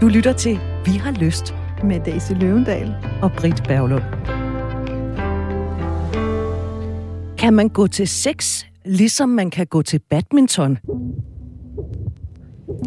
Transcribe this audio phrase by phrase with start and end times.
[0.00, 4.02] Du lytter til Vi har lyst med Daisy Løvendal og Britt Berglund.
[7.38, 10.78] Kan man gå til sex, ligesom man kan gå til badminton?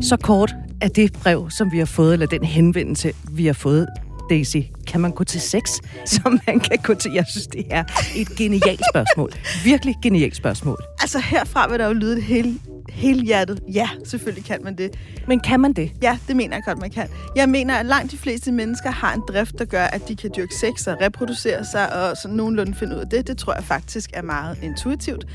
[0.01, 3.87] Så kort er det brev, som vi har fået, eller den henvendelse, vi har fået
[4.29, 4.57] Daisy,
[4.87, 5.61] kan man gå til sex,
[6.15, 7.11] som man kan gå til?
[7.13, 7.83] Jeg synes, det er
[8.15, 9.31] et genialt spørgsmål.
[9.63, 10.77] Virkelig genialt spørgsmål.
[11.01, 12.61] Altså herfra vil der jo lyde et helt
[12.91, 13.59] hele hjertet.
[13.73, 14.95] Ja, selvfølgelig kan man det.
[15.27, 15.91] Men kan man det?
[16.01, 17.07] Ja, det mener jeg godt, man kan.
[17.35, 20.31] Jeg mener, at langt de fleste mennesker har en drift, der gør, at de kan
[20.37, 23.27] dyrke sex og reproducere sig og sådan nogenlunde finde ud af det.
[23.27, 25.25] Det tror jeg faktisk er meget intuitivt.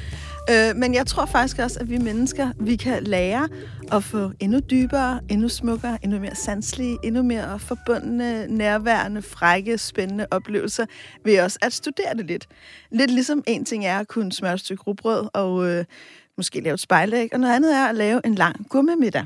[0.50, 3.48] Øh, men jeg tror faktisk også, at vi mennesker, vi kan lære
[3.92, 10.26] at få endnu dybere, endnu smukkere, endnu mere sanselige, endnu mere forbundne, nærværende, frække, spændende
[10.30, 10.86] oplevelser
[11.24, 12.46] ved også at studere det lidt.
[12.90, 15.84] Lidt ligesom en ting er at kunne smøre et stykke rugbrød og øh,
[16.36, 19.24] måske lave et spejlæg, og noget andet er at lave en lang gummimiddag.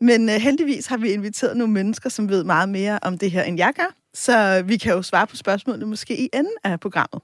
[0.00, 3.42] Men øh, heldigvis har vi inviteret nogle mennesker, som ved meget mere om det her,
[3.42, 7.22] end jeg gør, så vi kan jo svare på spørgsmålene måske i enden af programmet.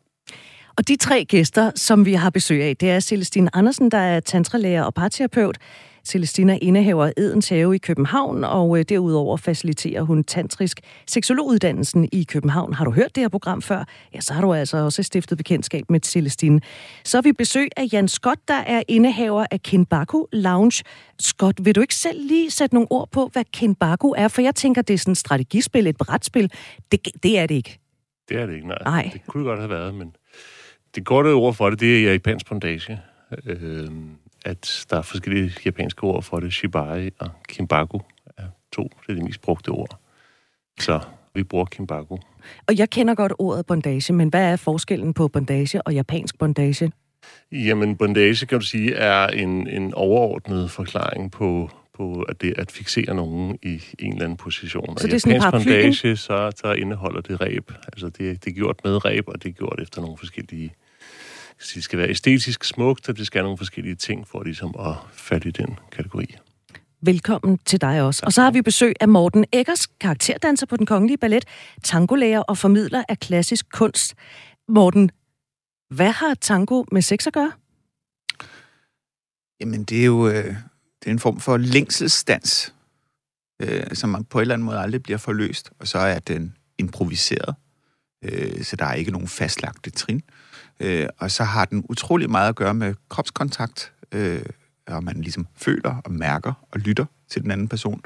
[0.77, 4.21] Og de tre gæster, som vi har besøg af, det er Celestine Andersen, der er
[4.21, 5.59] tantralærer og parterapeut,
[6.05, 12.75] Celestina indehaver Edens Have i København, og øh, derudover faciliterer hun tantrisk seksologuddannelsen i København.
[12.75, 13.84] Har du hørt det her program før?
[14.14, 16.61] Ja, så har du altså også stiftet bekendtskab med Celestine.
[17.05, 20.84] Så har vi besøg af Jan Scott, der er indehaver af Kinbaku Lounge.
[21.19, 24.28] Scott, vil du ikke selv lige sætte nogle ord på, hvad Kinbaku er?
[24.28, 26.53] For jeg tænker, det er sådan et strategispil, et brætspil.
[26.92, 27.78] Det, det er det ikke.
[28.28, 28.78] Det er det ikke, nej.
[28.84, 29.11] nej.
[29.12, 30.16] Det kunne godt have været, men
[30.94, 33.00] det korte ord for det, det er japansk bondage.
[33.47, 33.89] Øh,
[34.45, 36.53] at der er forskellige japanske ord for det.
[36.53, 37.98] Shibari og kimbaku
[38.37, 39.99] er to af de mest brugte ord.
[40.81, 41.01] Så
[41.34, 42.17] vi bruger kimbaku.
[42.67, 46.93] Og jeg kender godt ordet bondage, men hvad er forskellen på bondage og japansk bondage?
[47.53, 52.71] Jamen, bondage, kan du sige, er en, en overordnet forklaring på, på at det at
[52.71, 54.99] fixere nogen i en eller anden position.
[54.99, 57.73] Så det er sådan japansk bondage, så, så indeholder det ræb.
[57.93, 60.72] Altså, det, det er gjort med ræb, og det er gjort efter nogle forskellige
[61.75, 64.95] det skal være æstetisk smukt, og det skal have nogle forskellige ting for ligesom at
[65.12, 66.37] falde i den kategori.
[67.03, 68.23] Velkommen til dig også.
[68.27, 71.45] Og så har vi besøg af Morten Eggers, karakterdanser på Den Kongelige Ballet,
[71.83, 74.15] tangolærer og formidler af klassisk kunst.
[74.69, 75.11] Morten,
[75.91, 77.53] hvad har tango med sex at gøre?
[79.61, 80.45] Jamen, det er jo øh,
[81.01, 82.75] det er en form for længselsstans,
[83.62, 86.56] øh, som man på en eller anden måde aldrig bliver forløst, og så er den
[86.78, 87.55] improviseret,
[88.25, 90.17] øh, så der er ikke nogen fastlagte trin.
[90.17, 90.41] Øh,
[90.82, 94.44] Øh, og så har den utrolig meget at gøre med kropskontakt, øh,
[94.87, 98.03] og man ligesom føler og mærker og lytter til den anden person.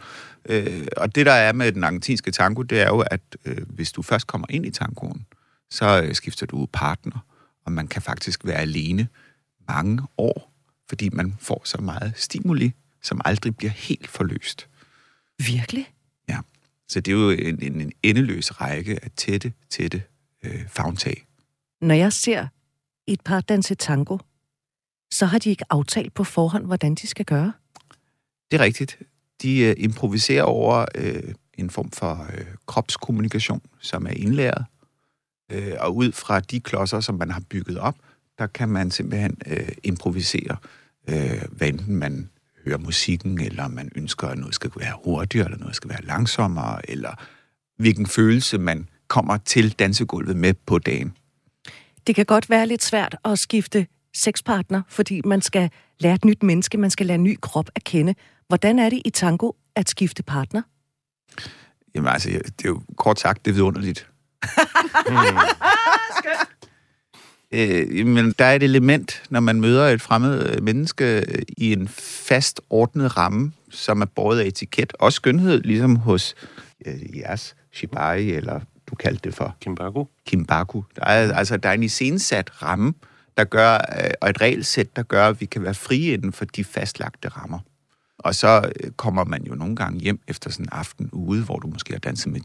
[0.49, 3.93] Øh, og det, der er med den argentinske tango, det er jo, at øh, hvis
[3.93, 5.27] du først kommer ind i tangoen,
[5.71, 7.25] så øh, skifter du partner,
[7.65, 9.09] og man kan faktisk være alene
[9.69, 10.53] mange år,
[10.89, 12.73] fordi man får så meget stimuli,
[13.03, 14.69] som aldrig bliver helt forløst.
[15.39, 15.93] Virkelig?
[16.29, 16.39] Ja.
[16.89, 20.03] Så det er jo en, en, en endeløs række af tætte, tætte
[20.45, 21.27] øh, fagntag.
[21.81, 22.47] Når jeg ser
[23.07, 24.19] et par danse tango,
[25.11, 27.53] så har de ikke aftalt på forhånd, hvordan de skal gøre.
[28.51, 28.99] Det er rigtigt.
[29.43, 34.65] De øh, improviserer over øh, en form for øh, kropskommunikation, som er indlæret.
[35.53, 37.97] Øh, og ud fra de klodser, som man har bygget op,
[38.39, 40.57] der kan man simpelthen øh, improvisere,
[41.09, 42.31] øh, hvad enten man
[42.65, 46.91] hører musikken, eller man ønsker, at noget skal være hurtigere, eller noget skal være langsommere,
[46.91, 47.15] eller
[47.77, 51.17] hvilken følelse man kommer til dansegulvet med på dagen
[52.07, 56.43] det kan godt være lidt svært at skifte sexpartner, fordi man skal lære et nyt
[56.43, 58.15] menneske, man skal lære en ny krop at kende.
[58.49, 60.63] Hvordan er det i tango at skifte partner?
[61.95, 64.09] Jamen altså, det er jo kort sagt, det er vidunderligt.
[67.53, 71.89] øh, men der er et element, når man møder et fremmed øh, menneske i en
[72.29, 76.35] fast ordnet ramme, som er båret af etiket, og skønhed, ligesom hos
[76.87, 79.57] øh, jeres shibari eller du kaldte det for?
[79.61, 80.05] Kimbaku.
[80.27, 80.83] Kimbaku.
[80.97, 82.95] Der er, altså, der er en iscenesat ramme,
[83.37, 86.45] der gør, øh, og et regelsæt, der gør, at vi kan være frie inden for
[86.45, 87.59] de fastlagte rammer.
[88.19, 91.59] Og så øh, kommer man jo nogle gange hjem efter sådan en aften ude, hvor
[91.59, 92.41] du måske har danset med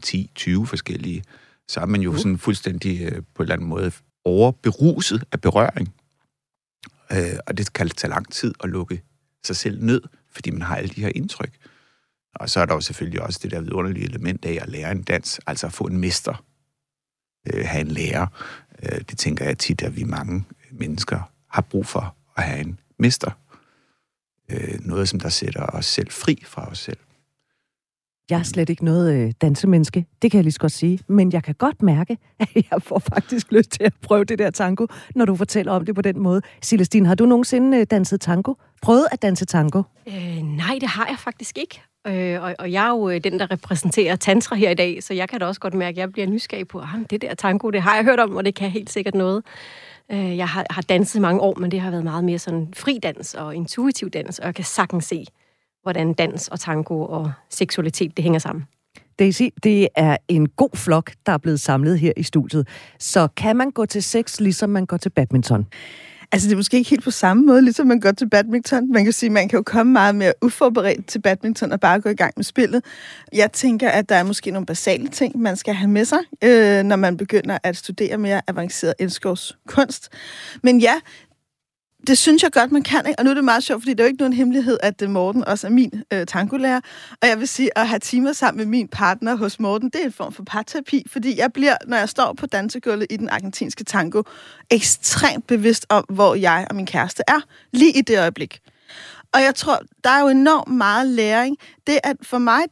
[0.62, 1.24] 10-20 forskellige,
[1.68, 2.16] så er man jo uh.
[2.16, 3.92] sådan fuldstændig øh, på en eller anden måde
[4.24, 5.94] overberuset af berøring.
[7.46, 9.02] og det kan tage lang tid at lukke
[9.44, 11.50] sig selv ned, fordi man har alle de her indtryk.
[12.34, 15.02] Og så er der jo selvfølgelig også det der vidunderlige element af at lære en
[15.02, 16.44] dans, altså at få en mester,
[17.52, 18.26] øh, have en lærer.
[18.82, 22.80] Øh, det tænker jeg tit, at vi mange mennesker har brug for at have en
[22.98, 23.30] mester.
[24.48, 26.98] Øh, noget, som der sætter os selv fri fra os selv.
[28.30, 31.00] Jeg er slet ikke noget øh, dansemenneske, det kan jeg lige så godt sige.
[31.06, 34.50] Men jeg kan godt mærke, at jeg får faktisk lyst til at prøve det der
[34.50, 36.42] tango, når du fortæller om det på den måde.
[36.62, 38.54] Celestine, har du nogensinde øh, danset tango?
[38.82, 39.82] Prøvet at danse tango?
[40.08, 41.82] Øh, nej, det har jeg faktisk ikke.
[42.06, 45.14] Øh, og, og jeg er jo øh, den, der repræsenterer tantra her i dag, så
[45.14, 47.34] jeg kan da også godt mærke, at jeg bliver nysgerrig på, at ah, det der
[47.34, 49.42] tango, det har jeg hørt om, og det kan helt sikkert noget.
[50.12, 52.98] Øh, jeg har, har danset mange år, men det har været meget mere sådan fri
[53.02, 55.24] dans og intuitiv dans, og jeg kan sagtens se,
[55.82, 58.64] hvordan dans og tango og seksualitet, det hænger sammen.
[59.18, 62.68] Daisy, det er en god flok, der er blevet samlet her i studiet.
[62.98, 65.66] Så kan man gå til sex, ligesom man går til badminton?
[66.32, 68.92] Altså, det er måske ikke helt på samme måde, ligesom man går til badminton.
[68.92, 72.08] Man kan sige, man kan jo komme meget mere uforberedt til badminton og bare gå
[72.08, 72.84] i gang med spillet.
[73.32, 76.82] Jeg tænker, at der er måske nogle basale ting, man skal have med sig, øh,
[76.82, 80.08] når man begynder at studere mere avanceret elskovskunst.
[80.62, 80.94] Men ja,
[82.06, 83.06] det synes jeg godt, man kan.
[83.06, 83.18] Ikke?
[83.18, 85.10] Og nu er det meget sjovt, fordi det er jo ikke nogen hemmelighed, at øh,
[85.10, 86.80] Morten også er min øh, tangolærer.
[87.22, 90.04] Og jeg vil sige, at have timer sammen med min partner hos Morten, det er
[90.04, 93.84] en form for parterapi, fordi jeg bliver, når jeg står på dansegulvet i den argentinske
[93.84, 94.22] tango,
[94.70, 97.40] ekstremt bevidst om, hvor jeg og min kæreste er,
[97.72, 98.60] lige i det øjeblik.
[99.32, 101.56] Og jeg tror, der er jo enormt meget læring.
[101.86, 102.62] Det at for mig,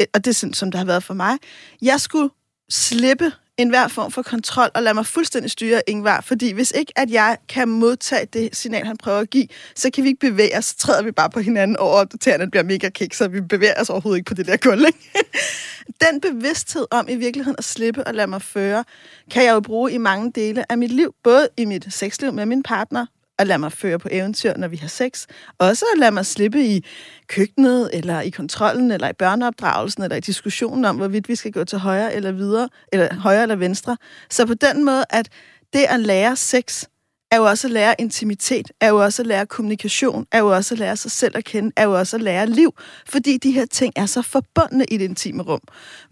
[0.00, 1.38] øh, og det er sådan, som det har været for mig,
[1.82, 2.30] jeg skulle
[2.70, 7.10] slippe enhver form for kontrol og lade mig fuldstændig styre Ingvar, fordi hvis ikke, at
[7.10, 10.64] jeg kan modtage det signal, han prøver at give, så kan vi ikke bevæge os,
[10.64, 13.74] så træder vi bare på hinanden over, og tæerne bliver mega kick, så vi bevæger
[13.80, 14.84] os overhovedet ikke på det der gulv.
[16.10, 18.84] Den bevidsthed om i virkeligheden at slippe og lade mig føre,
[19.30, 22.46] kan jeg jo bruge i mange dele af mit liv, både i mit sexliv med
[22.46, 23.06] min partner,
[23.40, 25.26] at lade mig føre på eventyr, når vi har sex.
[25.58, 26.84] Også at lade mig slippe i
[27.26, 31.64] køkkenet, eller i kontrollen, eller i børneopdragelsen, eller i diskussionen om, hvorvidt vi skal gå
[31.64, 33.96] til højre eller videre, eller højre eller venstre.
[34.30, 35.28] Så på den måde, at
[35.72, 36.84] det at lære sex,
[37.30, 40.74] er jo også at lære intimitet, er jo også at lære kommunikation, er jo også
[40.74, 42.74] at lære sig selv at kende, er jo også at lære liv,
[43.06, 45.60] fordi de her ting er så forbundne i det intime rum.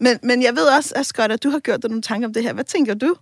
[0.01, 2.43] Men, men jeg ved også, Asger, at du har gjort dig nogle tanker om det
[2.43, 2.53] her.
[2.53, 3.15] Hvad tænker du?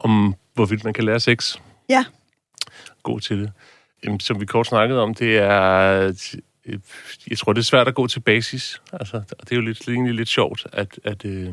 [0.00, 1.56] Om hvorvidt man kan lære sex?
[1.88, 2.04] Ja
[3.02, 3.52] god til det.
[4.04, 6.30] Jamen, som vi kort snakkede om, det er...
[7.30, 8.82] Jeg tror, det er svært at gå til basis.
[8.92, 11.48] Altså, og det er jo lidt, egentlig lidt sjovt, at, at, øh,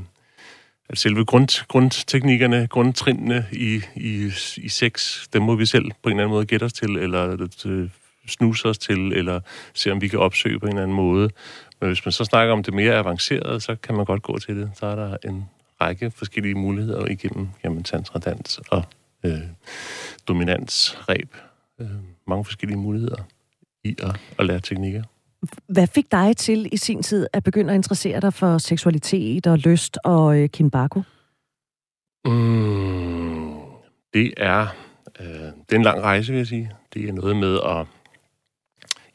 [0.90, 6.12] at selve grund, grundteknikkerne, grundtrinene i, i, i sex, dem må vi selv på en
[6.12, 7.90] eller anden måde gætte os til, eller øh,
[8.28, 9.40] snuse os til, eller
[9.74, 11.30] se, om vi kan opsøge på en eller anden måde.
[11.80, 14.56] Men hvis man så snakker om det mere avancerede, så kan man godt gå til
[14.56, 14.72] det.
[14.76, 15.46] Så er der en
[15.82, 18.84] række forskellige muligheder igennem jamen, tantra, dans og
[19.28, 19.40] øh,
[20.28, 21.36] dominansreb.
[21.82, 21.88] Øh,
[22.28, 23.28] mange forskellige muligheder
[23.84, 25.04] i at, at lære teknikker.
[25.68, 29.58] Hvad fik dig til i sin tid at begynde at interessere dig for seksualitet og
[29.58, 31.02] lyst og øh, kinbaku?
[32.26, 33.56] Mm,
[34.14, 34.68] det er
[35.20, 36.72] øh, det er en lang rejse, vil jeg sige.
[36.94, 37.88] Det er noget med at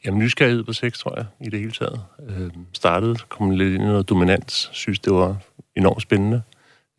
[0.05, 2.01] Jamen, nysgerrighed på sex, tror jeg, i det hele taget.
[2.29, 5.37] Øh, startede, kom lidt ind i noget dominans, synes det var
[5.75, 6.41] enormt spændende.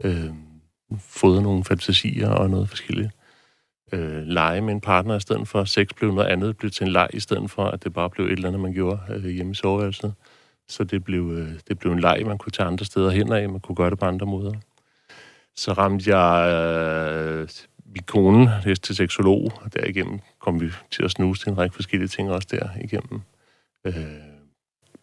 [0.04, 0.30] Øh,
[1.00, 3.10] fået nogle fantasier og noget forskelligt
[3.94, 6.92] øh, lege med en partner, i stedet for sex blev noget andet, blev til en
[6.92, 9.52] leg, i stedet for, at det bare blev et eller andet, man gjorde øh, hjemme
[9.52, 10.14] i soveværelset.
[10.68, 13.48] Så det blev, øh, det blev en leg, man kunne tage andre steder hen af,
[13.48, 14.52] man kunne gøre det på andre måder.
[15.56, 17.48] Så ramte jeg øh,
[17.94, 21.74] min kone, læste til seksolog, og derigennem kom vi til at snuse til en række
[21.74, 23.20] forskellige ting også der igennem.
[23.84, 23.94] Øh,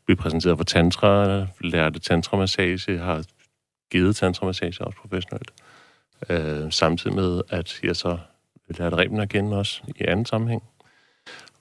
[0.05, 3.23] blev præsenteret for tantra, lærte tantramassage, har
[3.91, 5.51] givet tantramassage også professionelt.
[6.29, 8.17] Øh, samtidig med, at jeg så
[8.67, 10.63] lærte rebene at kende også i anden sammenhæng.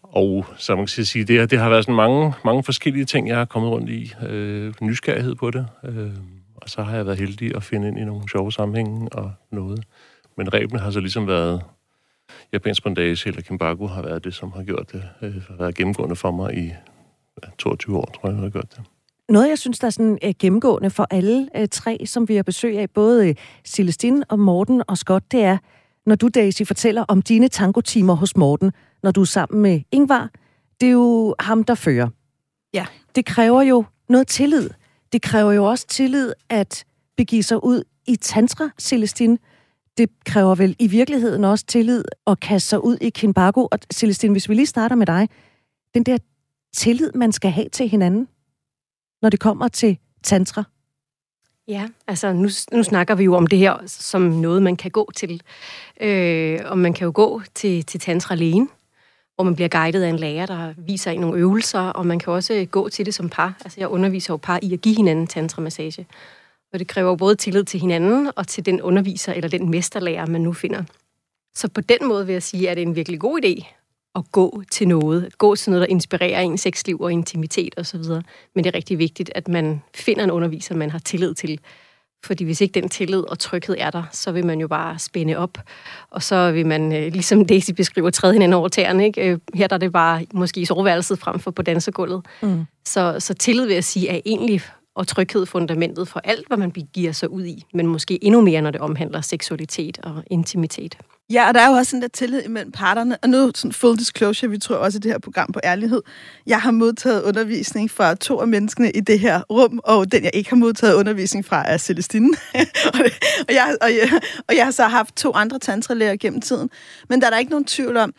[0.02, 3.36] Og så man kan sige, det, det har været sådan mange, mange forskellige ting, jeg
[3.36, 4.12] har kommet rundt i.
[4.28, 5.66] Øh, nysgerrighed på det.
[5.84, 6.12] Øh,
[6.56, 9.84] og så har jeg været heldig at finde ind i nogle sjove sammenhænge og noget.
[10.36, 11.62] Men Reben har så ligesom været...
[12.52, 15.02] Japansk bondage eller kimbaku har været det, som har gjort det.
[15.22, 16.72] Øh, har været gennemgående for mig i
[17.58, 18.84] 22 år, tror jeg, jeg har gjort det.
[19.30, 22.42] Noget, jeg synes, der er sådan uh, gennemgående for alle uh, tre, som vi har
[22.42, 23.34] besøg af, både uh,
[23.64, 25.58] Celestine og Morten og Scott, det er,
[26.06, 28.72] når du, Daisy, fortæller om dine tangotimer hos Morten,
[29.02, 30.30] når du er sammen med Ingvar.
[30.80, 32.08] Det er jo ham, der fører.
[32.74, 32.86] Ja.
[33.14, 34.70] Det kræver jo noget tillid.
[35.12, 36.84] Det kræver jo også tillid at
[37.16, 39.38] begive sig ud i tantra, Celestine.
[39.98, 43.66] Det kræver vel i virkeligheden også tillid at kaste sig ud i Kinbago.
[43.70, 45.28] Og Celestine, hvis vi lige starter med dig.
[45.94, 46.18] Den der
[46.74, 48.28] tillid, man skal have til hinanden,
[49.22, 50.64] når det kommer til tantra.
[51.68, 55.10] Ja, altså nu, nu snakker vi jo om det her som noget, man kan gå
[55.16, 55.42] til.
[56.00, 58.68] Øh, og man kan jo gå til, til tantra alene,
[59.34, 62.32] hvor man bliver guidet af en lærer, der viser en nogle øvelser, og man kan
[62.32, 63.54] også øh, gå til det som par.
[63.64, 66.06] Altså jeg underviser jo par i at give hinanden tantra-massage.
[66.72, 70.26] Og det kræver jo både tillid til hinanden og til den underviser eller den mesterlærer,
[70.26, 70.82] man nu finder.
[71.54, 73.79] Så på den måde vil jeg sige, at det er en virkelig god idé
[74.14, 75.38] at gå til noget.
[75.38, 78.02] Gå til noget, der inspirerer ens sexliv og intimitet osv.
[78.54, 81.60] Men det er rigtig vigtigt, at man finder en underviser, man har tillid til.
[82.24, 85.36] Fordi hvis ikke den tillid og tryghed er der, så vil man jo bare spænde
[85.36, 85.58] op,
[86.10, 89.04] og så vil man, øh, ligesom Daisy beskriver, træde hinanden over tæerne.
[89.06, 89.30] Ikke?
[89.30, 92.26] Øh, her der er det bare måske i soveværelset frem for på dansegulvet.
[92.42, 92.64] Mm.
[92.84, 94.62] Så, så tillid, vil jeg sige, er egentlig
[95.00, 98.62] og tryghed fundamentet for alt, hvad man giver sig ud i, men måske endnu mere,
[98.62, 100.98] når det omhandler seksualitet og intimitet.
[101.30, 103.18] Ja, og der er jo også sådan der tillid imellem parterne.
[103.22, 106.02] Og nu sådan full disclosure, vi tror også i det her program på ærlighed.
[106.46, 110.30] Jeg har modtaget undervisning fra to af menneskene i det her rum, og den jeg
[110.34, 112.28] ikke har modtaget undervisning fra er Celestine.
[113.48, 116.70] og, jeg, og, jeg, og jeg har så haft to andre tantralærer gennem tiden.
[117.08, 118.14] Men der er der ikke nogen tvivl om,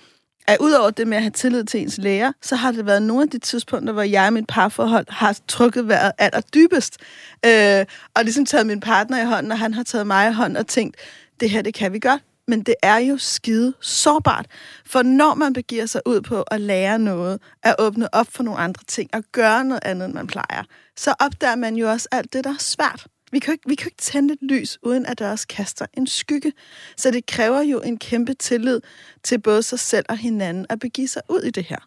[0.48, 3.24] at udover det med at have tillid til ens læger, så har det været nogle
[3.24, 6.98] af de tidspunkter, hvor jeg og mit parforhold har trykket vejret allerdybest.
[7.46, 10.58] Øh, og ligesom taget min partner i hånden, og han har taget mig i hånden
[10.58, 10.98] og tænkt,
[11.40, 14.46] det her, det kan vi godt men det er jo skide sårbart.
[14.86, 18.60] For når man begiver sig ud på at lære noget, at åbne op for nogle
[18.60, 20.64] andre ting, og gøre noget andet, end man plejer,
[20.98, 23.08] så opdager man jo også alt det, der er svært.
[23.32, 25.48] Vi kan, jo ikke, vi kan jo ikke tænde et lys, uden at der også
[25.48, 26.54] kaster en skygge.
[26.98, 28.82] Så det kræver jo en kæmpe tillid
[29.24, 31.78] til både sig selv og hinanden at begive sig ud i det her.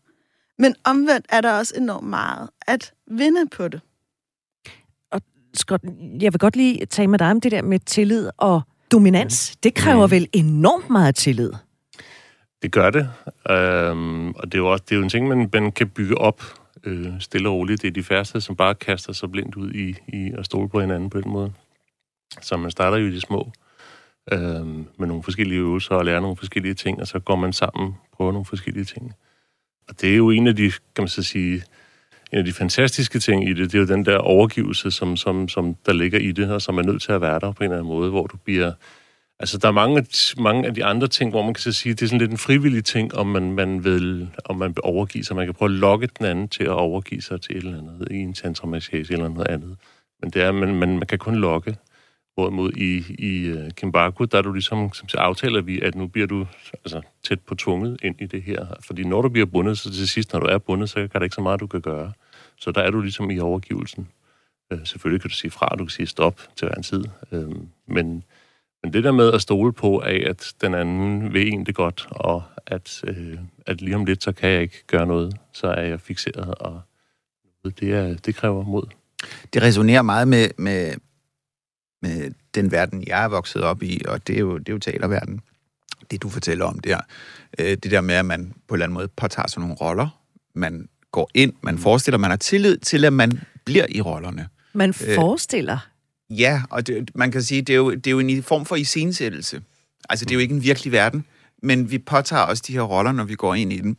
[0.58, 3.80] Men omvendt er der også enormt meget at vinde på det.
[5.12, 5.20] Og
[5.54, 5.82] Scott,
[6.20, 9.74] jeg vil godt lige tale med dig om det der med tillid og dominans, det
[9.74, 10.10] kræver mm.
[10.10, 11.52] vel enormt meget tillid?
[12.62, 13.08] Det gør det.
[13.50, 16.18] Øhm, og det er jo også det er jo en ting, man, man kan bygge
[16.18, 17.82] op øh, stille og roligt.
[17.82, 20.80] Det er de færreste, som bare kaster sig blindt ud i, i at stole på
[20.80, 21.52] hinanden på den måde.
[22.40, 23.52] Så man starter jo i de små
[24.32, 24.66] øh,
[24.98, 27.96] med nogle forskellige øvelser og lærer nogle forskellige ting, og så går man sammen og
[28.12, 29.12] prøver nogle forskellige ting.
[29.88, 31.62] Og det er jo en af de, kan man så sige,
[32.32, 35.48] en af de fantastiske ting i det, det er jo den der overgivelse, som, som,
[35.48, 37.64] som der ligger i det, og som er nødt til at være der på en
[37.64, 38.72] eller anden måde, hvor du bliver...
[39.38, 40.06] Altså, der er mange,
[40.38, 42.38] mange af de andre ting, hvor man kan så sige, det er sådan lidt en
[42.38, 45.36] frivillig ting, om man, man vil, om man vil overgive sig.
[45.36, 48.08] Man kan prøve at lokke den anden til at overgive sig til et eller andet,
[48.10, 49.76] i en tantramassage eller noget andet.
[50.22, 51.76] Men det er, man, man, man kan kun lokke.
[52.34, 56.06] Hvorimod i, i uh, Kimbaku, der er du ligesom, som så aftaler vi, at nu
[56.06, 56.46] bliver du
[56.84, 58.66] altså, tæt på tvunget ind i det her.
[58.80, 61.22] Fordi når du bliver bundet, så til sidst, når du er bundet, så kan der
[61.22, 62.12] ikke så meget, du kan gøre.
[62.60, 64.08] Så der er du ligesom i overgivelsen.
[64.72, 67.04] Øh, selvfølgelig kan du sige fra, du kan sige stop til hver en tid.
[67.32, 67.50] Øh,
[67.86, 68.24] men,
[68.84, 72.06] men det der med at stole på, af, at den anden vil en det godt,
[72.10, 75.82] og at, øh, at lige om lidt, så kan jeg ikke gøre noget, så er
[75.82, 76.80] jeg fixeret, og
[77.80, 78.86] det, er, det kræver mod.
[79.52, 80.94] Det resonerer meget med, med,
[82.02, 84.78] med den verden, jeg er vokset op i, og det er jo, det er jo
[84.78, 85.40] talerverden.
[86.10, 87.00] Det, du fortæller om der.
[87.58, 90.20] Øh, det der med, at man på en eller anden måde påtager sig nogle roller.
[90.54, 94.48] Man går ind, man forestiller, man har tillid til, at man bliver i rollerne.
[94.72, 95.93] Man øh, forestiller?
[96.30, 98.76] Ja, og det, man kan sige, det er, jo, det er jo en form for
[98.76, 99.62] iscenesættelse.
[100.08, 101.24] Altså, det er jo ikke en virkelig verden,
[101.62, 103.96] men vi påtager os de her roller, når vi går ind i den.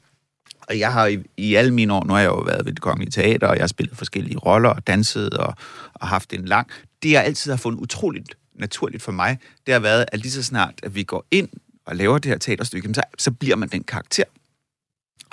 [0.69, 2.81] Og jeg har i, i alle mine år, nu har jeg jo været ved det
[2.81, 5.53] kongelige teater, og jeg har spillet forskellige roller og danset og,
[5.93, 6.67] og haft en lang...
[7.03, 10.43] Det, jeg altid har fundet utroligt naturligt for mig, det har været, at lige så
[10.43, 11.49] snart, at vi går ind
[11.85, 14.23] og laver det her teaterstykke, så, så bliver man den karakter.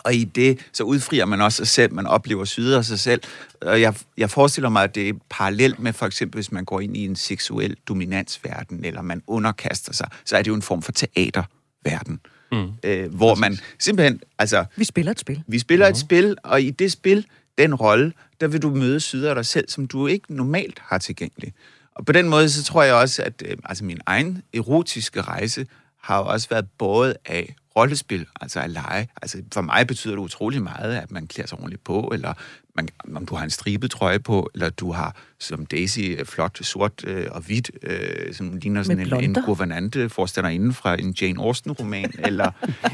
[0.05, 3.21] Og i det, så udfrier man også sig selv, man oplever syder af sig selv.
[3.61, 6.81] Og jeg, jeg forestiller mig, at det er parallelt med for eksempel, hvis man går
[6.81, 10.83] ind i en seksuel dominansverden, eller man underkaster sig, så er det jo en form
[10.83, 12.21] for teaterverden.
[12.53, 12.69] Mm.
[12.85, 14.65] Øh, hvor man simpelthen, altså...
[14.77, 15.43] Vi spiller et spil.
[15.47, 15.91] Vi spiller mm.
[15.91, 17.27] et spil, og i det spil,
[17.59, 20.99] den rolle, der vil du møde syder af dig selv, som du ikke normalt har
[20.99, 21.53] tilgængelig.
[21.95, 25.67] Og på den måde, så tror jeg også, at øh, altså min egen erotiske rejse
[26.03, 29.09] har jo også været båret af rollespil, altså at lege.
[29.23, 32.35] Altså for mig betyder det utrolig meget, at man klæder sig ordentligt på, eller
[32.77, 37.05] man, om du har en stribet trøje på, eller du har, som Daisy, flot sort
[37.07, 41.43] øh, og hvidt, øh, som ligner sådan en, en guvernante forstander inden fra en Jane
[41.43, 42.51] Austen-roman, eller,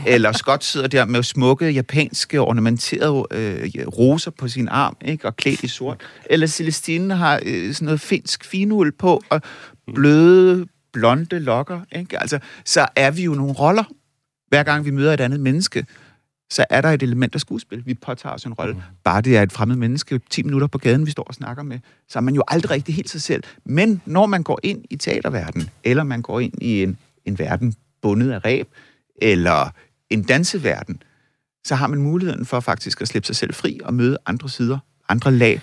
[0.07, 5.37] eller Scott sidder der med smukke, japanske, ornamenterede øh, roser på sin arm, ikke, og
[5.37, 9.43] klædt i sort, eller Celestine har øh, sådan noget finsk finuld på, og
[9.95, 12.21] bløde, blonde lokker, ikke?
[12.21, 13.85] Altså, så er vi jo nogle roller,
[14.49, 15.87] hver gang vi møder et andet menneske,
[16.51, 17.87] så er der et element af skuespil.
[17.87, 18.75] Vi påtager os en rolle.
[18.75, 18.81] Mm.
[19.05, 21.79] Bare det er et fremmed menneske, 10 minutter på gaden, vi står og snakker med,
[22.09, 23.43] så er man jo aldrig rigtig helt sig selv.
[23.65, 27.75] Men når man går ind i teaterverdenen, eller man går ind i en, en verden
[28.03, 28.69] bundet af ræb,
[29.23, 29.71] eller
[30.11, 31.03] en danseverden,
[31.65, 34.79] så har man muligheden for faktisk at slippe sig selv fri og møde andre sider,
[35.09, 35.61] andre lag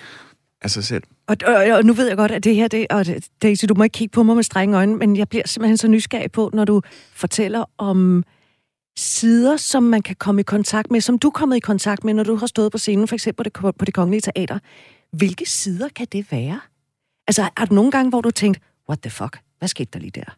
[0.62, 1.04] af sig selv.
[1.27, 3.06] Og, og, og nu ved jeg godt, at det her, det, og
[3.42, 5.88] Daisy, du må ikke kigge på mig med strenge øjne, men jeg bliver simpelthen så
[5.88, 6.82] nysgerrig på, når du
[7.13, 8.24] fortæller om
[8.98, 12.14] sider, som man kan komme i kontakt med, som du er kommet i kontakt med,
[12.14, 14.60] når du har stået på scenen, for eksempel på det, kongelige teater.
[15.12, 16.60] Hvilke sider kan det være?
[17.28, 18.60] Altså, er der nogle gange, hvor du tænkt,
[18.90, 20.38] what the fuck, hvad skete der lige der?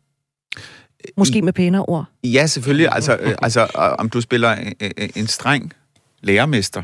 [1.17, 2.05] Måske med pænere ord.
[2.23, 2.89] Ja, selvfølgelig.
[2.91, 3.61] Altså, øh, altså
[3.99, 4.75] om du spiller en,
[5.15, 5.73] en streng
[6.21, 6.83] lærermester,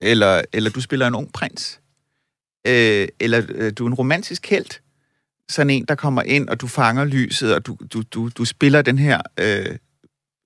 [0.00, 1.80] eller, eller du spiller en ung prins,
[2.66, 4.80] øh, eller øh, du er en romantisk held,
[5.48, 8.82] sådan en, der kommer ind, og du fanger lyset, og du, du, du, du spiller
[8.82, 9.76] den her øh,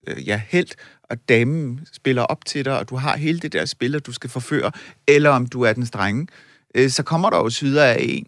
[0.07, 0.69] øh, ja, held,
[1.03, 4.31] og damen spiller op til dig, og du har hele det der spil, du skal
[4.31, 4.73] forføre,
[5.09, 6.27] eller om du er den strenge,
[6.75, 8.27] øh, så kommer der jo syder af en,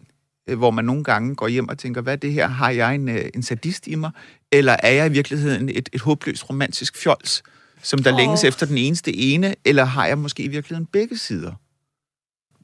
[0.49, 2.47] øh, hvor man nogle gange går hjem og tænker, hvad det her?
[2.47, 4.11] Har jeg en, øh, en sadist i mig?
[4.51, 7.43] Eller er jeg i virkeligheden et, et håbløst romantisk fjols,
[7.81, 8.17] som der oh.
[8.17, 9.55] længes efter den eneste ene?
[9.65, 11.53] Eller har jeg måske i virkeligheden begge sider?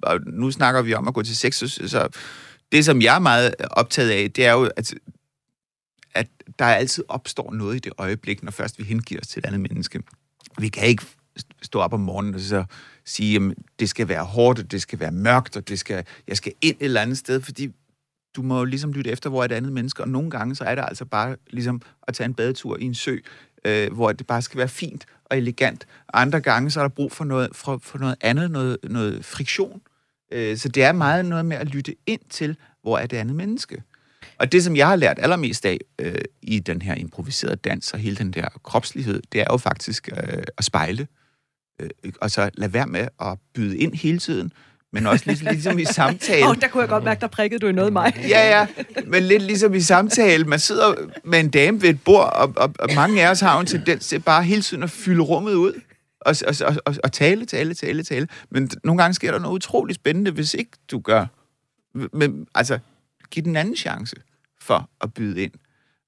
[0.04, 2.08] Og nu snakker vi om at gå til sex, så
[2.72, 4.94] det, som jeg er meget optaget af, det er jo, at, at
[6.62, 9.62] der altid opstår noget i det øjeblik, når først vi hengiver os til et andet
[9.62, 10.04] menneske.
[10.60, 11.04] Vi kan ikke
[11.62, 12.66] stå op om morgenen og så
[13.06, 13.42] sige, at
[13.80, 16.76] det skal være hårdt, og det skal være mørkt, og det skal, jeg skal ind
[16.80, 17.70] et eller andet sted, fordi
[18.36, 20.64] du må jo ligesom lytte efter, hvor er et andet menneske, og nogle gange så
[20.64, 23.18] er det altså bare ligesom at tage en badetur i en sø,
[23.66, 25.86] øh, hvor det bare skal være fint og elegant.
[26.14, 29.82] Andre gange så er der brug for noget, for, for noget andet, noget, noget friktion.
[30.32, 33.36] Øh, så det er meget noget med at lytte ind til, hvor er det andet
[33.36, 33.84] menneske.
[34.42, 38.00] Og det, som jeg har lært allermest af øh, i den her improviserede dans og
[38.00, 41.08] hele den der kropslighed, det er jo faktisk øh, at spejle.
[41.82, 41.90] Øh,
[42.22, 44.52] og så lade være med at byde ind hele tiden,
[44.94, 46.44] men også lidt ligesom i samtale.
[46.44, 48.14] Åh, oh, der kunne jeg godt mærke, der prikkede du i noget mig.
[48.30, 48.68] ja, ja,
[49.08, 50.46] men lidt ligesom i samtale.
[50.46, 50.94] Man sidder
[51.24, 54.08] med en dame ved et bord, og, og, og mange af os har en tendens
[54.08, 55.82] til bare hele tiden at fylde rummet ud.
[56.22, 58.28] Og, og, og, og, tale, tale, tale, tale.
[58.50, 61.26] Men nogle gange sker der noget utroligt spændende, hvis ikke du gør.
[62.14, 62.80] Men altså,
[63.32, 64.16] giv den anden chance
[64.62, 65.52] for at byde ind.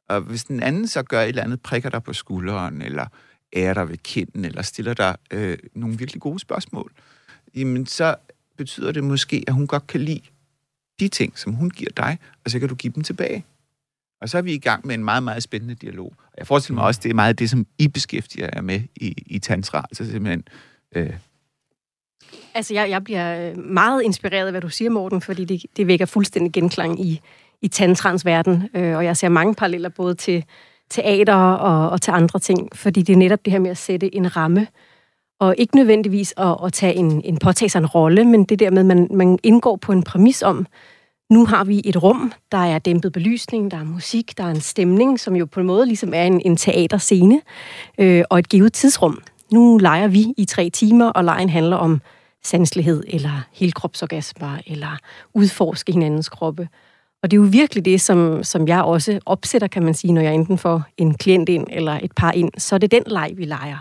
[0.09, 3.05] Og hvis den anden så gør et eller andet, prikker dig på skulderen, eller
[3.55, 6.91] ærer dig ved kinden, eller stiller dig øh, nogle virkelig gode spørgsmål,
[7.55, 8.15] jamen så
[8.57, 10.21] betyder det måske, at hun godt kan lide
[10.99, 13.45] de ting, som hun giver dig, og så kan du give dem tilbage.
[14.21, 16.13] Og så er vi i gang med en meget, meget spændende dialog.
[16.17, 19.23] Og jeg forestiller mig også, det er meget det, som I beskæftiger jer med i,
[19.25, 19.85] i Tantra.
[19.91, 20.43] Altså simpelthen...
[20.95, 21.13] Øh...
[22.53, 25.87] Altså, jeg, jeg bliver øh, meget inspireret af, hvad du siger, Morten, fordi det, det
[25.87, 27.21] vækker fuldstændig genklang i,
[27.63, 28.69] i tantrans verden.
[28.73, 30.45] Øh, og jeg ser mange paralleller både til
[30.89, 34.15] teater og, og til andre ting, fordi det er netop det her med at sætte
[34.15, 34.67] en ramme,
[35.39, 38.69] og ikke nødvendigvis at, at tage en, en påtage sig en rolle, men det der
[38.69, 40.67] med, at man, man indgår på en præmis om,
[41.29, 44.61] nu har vi et rum, der er dæmpet belysning, der er musik, der er en
[44.61, 47.41] stemning, som jo på en måde ligesom er en, en teaterscene,
[47.97, 49.21] øh, og et givet tidsrum.
[49.51, 52.01] Nu leger vi i tre timer, og lejen handler om
[52.43, 54.97] sanselighed, eller helkropsorgasmer, eller
[55.33, 56.67] udforske hinandens kroppe.
[57.23, 60.21] Og det er jo virkelig det, som, som jeg også opsætter, kan man sige, når
[60.21, 63.31] jeg enten får en klient ind, eller et par ind, så er det den leg,
[63.35, 63.77] vi leger.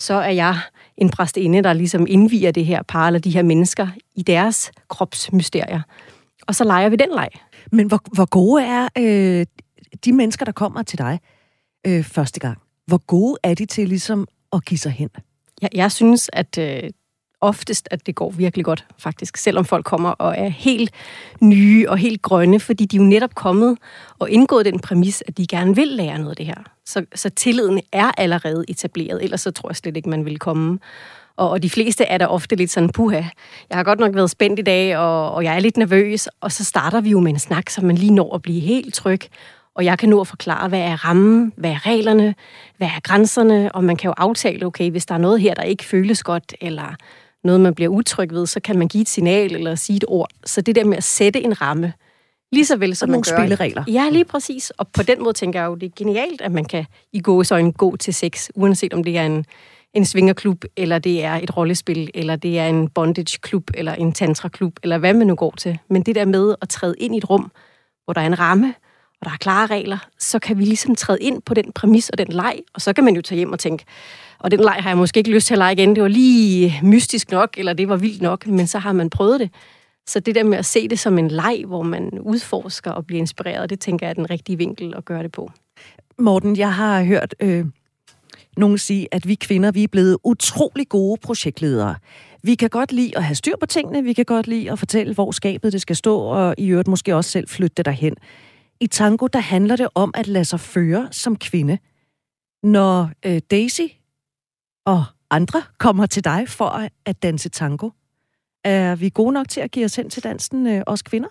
[0.00, 0.58] Så er jeg
[0.96, 5.80] en præstinde, der ligesom indviger det her par, eller de her mennesker, i deres kropsmysterier.
[6.46, 7.28] Og så leger vi den leg.
[7.72, 9.46] Men hvor, hvor gode er øh,
[10.04, 11.20] de mennesker, der kommer til dig
[11.86, 12.58] øh, første gang?
[12.86, 15.10] Hvor gode er de til ligesom at give sig hen?
[15.62, 16.90] Jeg, jeg synes, at øh,
[17.40, 19.36] oftest, at det går virkelig godt, faktisk.
[19.36, 20.90] Selvom folk kommer og er helt
[21.40, 23.78] nye og helt grønne, fordi de er jo netop kommet
[24.18, 26.62] og indgået den præmis, at de gerne vil lære noget af det her.
[26.86, 30.78] Så, så tilliden er allerede etableret, ellers så tror jeg slet ikke, man vil komme.
[31.36, 33.22] Og, og de fleste er der ofte lidt sådan, puha,
[33.70, 36.52] jeg har godt nok været spændt i dag, og, og jeg er lidt nervøs, og
[36.52, 39.20] så starter vi jo med en snak, så man lige når at blive helt tryg,
[39.74, 42.34] og jeg kan nu at forklare, hvad er rammen, hvad er reglerne,
[42.76, 45.62] hvad er grænserne, og man kan jo aftale, okay, hvis der er noget her, der
[45.62, 46.94] ikke føles godt, eller
[47.46, 50.30] noget, man bliver utryg ved, så kan man give et signal eller sige et ord.
[50.44, 51.92] Så det der med at sætte en ramme,
[52.52, 53.38] lige så vel som man nogle gør...
[53.38, 53.84] spilleregler.
[53.88, 54.70] Ja, lige præcis.
[54.70, 57.72] Og på den måde tænker jeg jo, det er genialt, at man kan i en
[57.72, 59.44] gå til sex, uanset om det er en,
[59.94, 64.72] en svingerklub, eller det er et rollespil, eller det er en bondage-klub, eller en tantra-klub,
[64.82, 65.78] eller hvad man nu går til.
[65.90, 67.52] Men det der med at træde ind i et rum,
[68.04, 68.74] hvor der er en ramme,
[69.20, 72.18] og der er klare regler, så kan vi ligesom træde ind på den præmis og
[72.18, 73.84] den leg, og så kan man jo tage hjem og tænke,
[74.38, 75.94] og den leg har jeg måske ikke lyst til at lege igen.
[75.94, 79.40] Det var lige mystisk nok, eller det var vildt nok, men så har man prøvet
[79.40, 79.50] det.
[80.06, 83.20] Så det der med at se det som en leg, hvor man udforsker og bliver
[83.20, 85.50] inspireret, det tænker jeg er den rigtige vinkel at gøre det på.
[86.18, 87.64] Morten, jeg har hørt øh,
[88.56, 91.94] nogen sige, at vi kvinder vi er blevet utrolig gode projektledere.
[92.42, 95.14] Vi kan godt lide at have styr på tingene, vi kan godt lide at fortælle,
[95.14, 98.14] hvor skabet det skal stå, og i øvrigt måske også selv flytte det derhen.
[98.80, 101.78] I tango, der handler det om at lade sig føre som kvinde.
[102.62, 103.80] Når øh, Daisy
[104.84, 107.90] og andre kommer til dig for at danse tango.
[108.64, 111.28] Er vi gode nok til at give os hen til dansen, øh, os kvinder?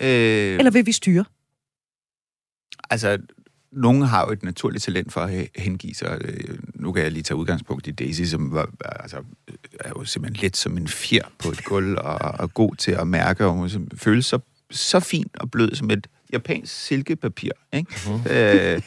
[0.00, 1.24] Øh, Eller vil vi styre?
[2.90, 3.18] Altså,
[3.72, 6.20] nogen har jo et naturligt talent for at hengive sig.
[6.24, 9.24] Øh, nu kan jeg lige tage udgangspunkt i Daisy, som var, altså,
[9.80, 13.08] er jo simpelthen let som en fjer på et gulv, og, og god til at
[13.08, 14.38] mærke, og hun føles så,
[14.70, 17.50] så fint og blød som et japansk silkepapir.
[17.72, 17.92] Ikke?
[17.92, 18.32] Uh-huh.
[18.32, 18.82] Øh,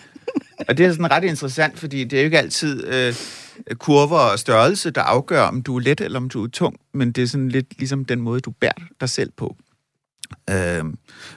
[0.67, 3.15] og det er sådan ret interessant, fordi det er jo ikke altid øh,
[3.75, 7.11] kurver og størrelse, der afgør, om du er let eller om du er tung, men
[7.11, 9.57] det er sådan lidt ligesom den måde, du bærer dig selv på.
[10.49, 10.83] Øh,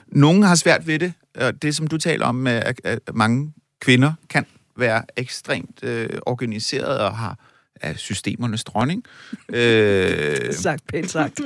[0.07, 4.13] nogen har svært ved det, og det som du taler om, at, at mange kvinder
[4.29, 4.45] kan
[4.77, 7.37] være ekstremt øh, organiseret og har
[7.81, 9.03] af systemernes dronning.
[9.49, 11.41] øh, sagt, pænt sagt.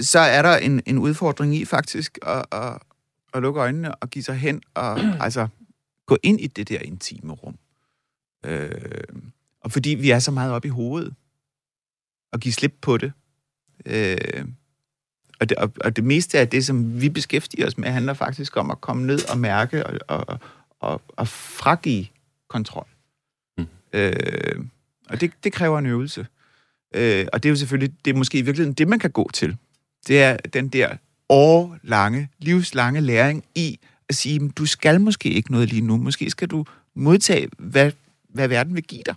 [0.00, 2.78] Så er der en, en udfordring i faktisk at, at,
[3.34, 5.48] at lukke øjnene og give sig hen og altså
[6.06, 7.58] gå ind i det der intime rum.
[8.44, 8.70] Øh,
[9.60, 11.14] og fordi vi er så meget oppe i hovedet,
[12.32, 13.12] og give slip på det.
[13.86, 14.44] Øh,
[15.40, 18.56] og, det og, og det meste af det, som vi beskæftiger os med, handler faktisk
[18.56, 20.38] om at komme ned og mærke og, og,
[20.80, 22.06] og, og fragive
[22.48, 22.86] kontrol.
[23.58, 23.66] Mm.
[23.92, 24.64] Øh,
[25.08, 26.26] og det, det kræver en øvelse.
[26.94, 29.30] Øh, og det er jo selvfølgelig, det er måske i virkeligheden det, man kan gå
[29.32, 29.56] til.
[30.08, 30.88] Det er den der
[31.28, 35.96] årlange, livslange læring i at sige, du skal måske ikke noget lige nu.
[35.96, 36.64] Måske skal du
[36.94, 37.92] modtage, hvad,
[38.28, 39.14] hvad verden vil give dig.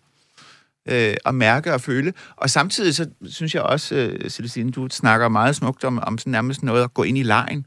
[0.89, 2.13] Øh, at mærke og føle.
[2.35, 6.31] Og samtidig så synes jeg også, øh, Celestine, du snakker meget smukt om, om sådan
[6.31, 7.65] nærmest noget at gå ind i lejen.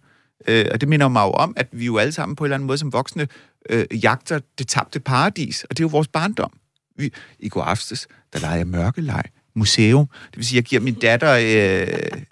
[0.48, 2.54] Øh, og det minder mig jo om, at vi jo alle sammen på en eller
[2.54, 3.28] anden måde som voksne
[3.70, 5.64] øh, jagter det tabte paradis.
[5.64, 6.52] Og det er jo vores barndom.
[6.96, 10.06] Vi, I går aftes, der leger jeg mørkeleg museum.
[10.30, 11.86] Det vil sige, jeg giver min datter øh,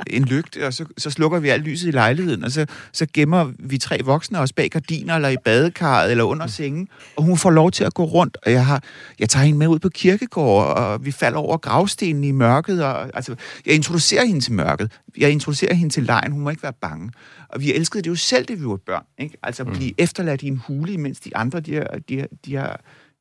[0.07, 3.52] en lygte, og så, så slukker vi alt lyset i lejligheden, og så, så gemmer
[3.59, 7.50] vi tre voksne os bag gardiner, eller i badekarret, eller under sengen, og hun får
[7.50, 8.83] lov til at gå rundt, og jeg, har,
[9.18, 13.16] jeg tager hende med ud på kirkegård, og vi falder over gravstenen i mørket, og
[13.16, 13.35] altså,
[13.66, 17.11] jeg introducerer hende til mørket, jeg introducerer hende til lejen, hun må ikke være bange.
[17.48, 19.37] Og vi elskede det jo selv, det vi var børn, ikke?
[19.42, 19.94] Altså at blive mm.
[19.98, 22.81] efterladt i en hule, mens de andre, de har, de, har, de, har,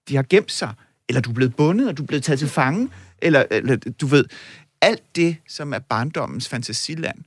[0.09, 0.73] de har gemt sig,
[1.09, 2.89] eller du er blevet bundet, og du er blevet taget til fange,
[3.21, 4.25] eller, eller du ved,
[4.81, 7.17] alt det, som er barndommens fantasiland,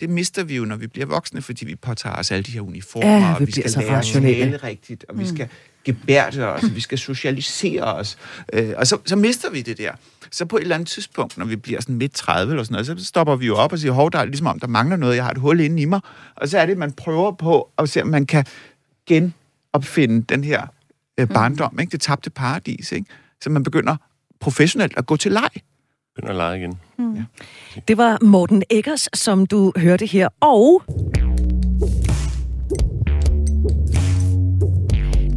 [0.00, 2.60] det mister vi jo, når vi bliver voksne, fordi vi påtager os alle de her
[2.60, 5.20] uniformer, ja, og vi skal lære at tale rigtigt, og mm.
[5.20, 5.48] vi skal
[5.84, 8.18] gebærde os, og vi skal socialisere os.
[8.52, 9.92] Øh, og så, så mister vi det der.
[10.30, 12.86] Så på et eller andet tidspunkt, når vi bliver sådan midt 30 eller sådan noget,
[12.86, 15.16] så stopper vi jo op og siger, hov, der er ligesom om, der mangler noget,
[15.16, 16.00] jeg har et hul inde i mig.
[16.36, 18.44] Og så er det, man prøver på at se, om man kan
[19.06, 20.66] genopfinde den her
[21.18, 21.80] øh, barndom, mm.
[21.80, 21.90] ikke?
[21.90, 22.92] det tabte paradis.
[22.92, 23.06] Ikke?
[23.40, 23.96] Så man begynder
[24.40, 25.48] professionelt at gå til leg.
[26.14, 26.78] Begynder at lege igen.
[26.98, 27.14] Mm.
[27.14, 27.22] Ja.
[27.88, 30.82] Det var Morten Eggers, som du hørte her, og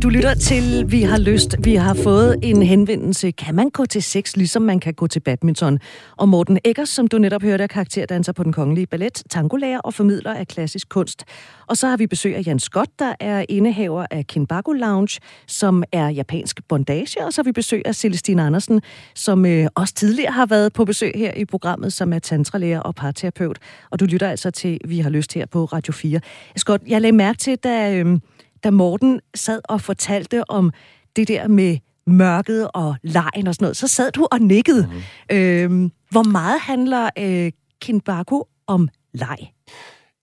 [0.04, 1.56] Du lytter til Vi har lyst.
[1.60, 3.32] Vi har fået en henvendelse.
[3.32, 5.80] Kan man gå til sex, ligesom man kan gå til badminton?
[6.18, 9.94] Og Morten Eggers, som du netop hørte, er karakterdanser på den kongelige ballet, tangolærer og
[9.94, 11.24] formidler af klassisk kunst.
[11.68, 15.84] Og så har vi besøg af Jan Scott, der er indehaver af Kinbaku Lounge, som
[15.92, 17.26] er japansk bondage.
[17.26, 18.82] Og så har vi besøg af Celestine Andersen,
[19.16, 22.96] som øh, også tidligere har været på besøg her i programmet, som er tantralærer og
[22.96, 23.58] parterapeut.
[23.90, 26.20] Og du lytter altså til Vi har lyst her på Radio 4.
[26.56, 27.96] Scott, jeg lagde mærke til, da...
[27.96, 28.20] Øh,
[28.63, 30.72] da Morten sad og fortalte om
[31.15, 34.89] det der med mørket og lejen og sådan noget, så sad du og nikkede.
[35.30, 35.36] Mm.
[35.36, 39.38] Øhm, hvor meget handler øh, Kinbaku om leg?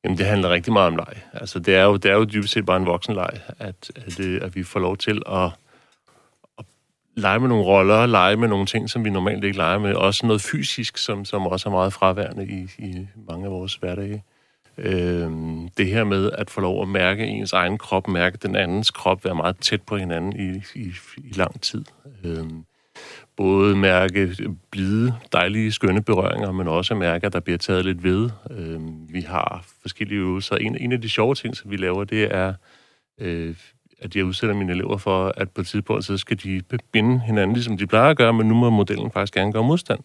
[0.05, 1.23] Jamen, det handler rigtig meget om leg.
[1.33, 4.21] Altså, det er jo, det er jo dybest set bare en voksen leg, at, at,
[4.21, 5.51] at vi får lov til at,
[6.59, 6.65] at
[7.17, 9.95] lege med nogle roller, lege med nogle ting, som vi normalt ikke leger med.
[9.95, 14.23] Også noget fysisk, som, som også er meget fraværende i, i mange af vores hverdage.
[14.79, 15.31] Øh,
[15.77, 19.25] det her med at få lov at mærke ens egen krop, mærke den andens krop,
[19.25, 21.85] være meget tæt på hinanden i, i, i lang tid.
[22.25, 22.45] Øh,
[23.37, 24.37] både mærke
[24.71, 28.31] blide, dejlige, skønne berøringer, men også mærke, at der bliver taget lidt ved.
[28.51, 30.57] Øh, vi har forskellige øvelser.
[30.57, 32.55] En, en af de sjove ting, som vi laver, det er,
[33.19, 33.55] øh,
[33.99, 36.63] at jeg udsætter mine elever for, at på et tidspunkt, så skal de
[36.93, 40.01] binde hinanden, ligesom de plejer at gøre, men nu må modellen faktisk gerne gøre modstand.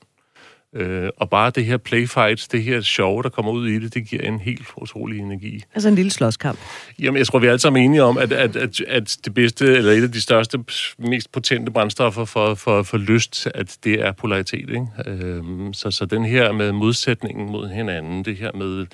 [0.76, 4.10] Øh, og bare det her playfights, det her show, der kommer ud i det, det
[4.10, 5.64] giver en helt utrolig energi.
[5.74, 6.60] Altså en lille slåskamp.
[7.00, 9.66] Jamen, jeg tror, vi er alle sammen enige om, at, at, at, at det bedste,
[9.66, 10.60] eller et af de største,
[10.98, 14.70] mest potente brændstoffer for, for, for lyst, at det er polaritet.
[14.70, 14.86] Ikke?
[15.08, 18.86] Øhm, så, så den her med modsætningen mod hinanden, det her med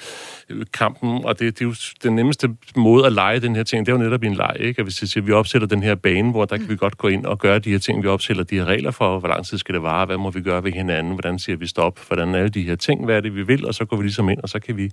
[0.49, 3.85] øh, kampen, og det, det er jo den nemmeste måde at lege den her ting,
[3.85, 4.79] det er jo netop en leg, ikke?
[4.79, 7.25] At hvis siger, vi opsætter den her bane, hvor der kan vi godt gå ind
[7.25, 9.75] og gøre de her ting, vi opsætter de her regler for, hvor lang tid skal
[9.75, 12.63] det vare, hvad må vi gøre ved hinanden, hvordan siger vi stop, hvordan alle de
[12.63, 14.59] her ting, hvad er det, vi vil, og så går vi ligesom ind, og så
[14.59, 14.91] kan vi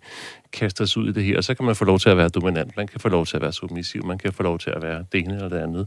[0.53, 2.29] kaste os ud i det her, og så kan man få lov til at være
[2.29, 4.83] dominant, man kan få lov til at være submissiv, man kan få lov til at
[4.83, 5.87] være det ene eller det andet.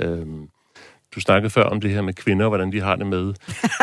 [0.00, 0.48] Øhm,
[1.14, 3.34] du snakkede før om det her med kvinder, hvordan de har det med.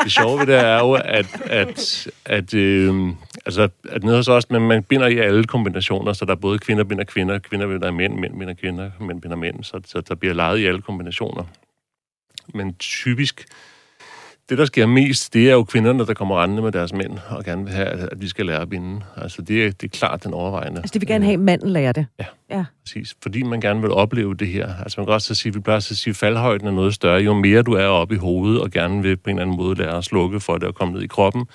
[0.03, 3.13] Det sjove ved det er jo, at, at, at, øh,
[3.45, 6.59] altså, at nede hos os, men man binder i alle kombinationer, så der er både
[6.59, 10.15] kvinder binder kvinder, kvinder binder mænd, mænd binder kvinder, mænd binder mænd, så, så der
[10.15, 11.43] bliver leget i alle kombinationer.
[12.53, 13.45] Men typisk,
[14.49, 17.43] det, der sker mest, det er jo kvinderne, der kommer rendende med deres mænd og
[17.43, 19.01] gerne vil have, at de skal lære at binde.
[19.17, 20.77] Altså, det er, det er klart den overvejende.
[20.77, 22.05] Altså, de vil gerne have, at manden lærer det?
[22.19, 22.25] Ja.
[22.49, 22.65] Ja.
[22.85, 23.15] Præcis.
[23.21, 24.73] Fordi man gerne vil opleve det her.
[24.83, 27.21] Altså man kan også sige, vi plejer at sige, at faldhøjden er noget større.
[27.21, 29.75] Jo mere du er oppe i hovedet, og gerne vil på en eller anden måde
[29.77, 31.45] lære at slukke for det og komme ned i kroppen,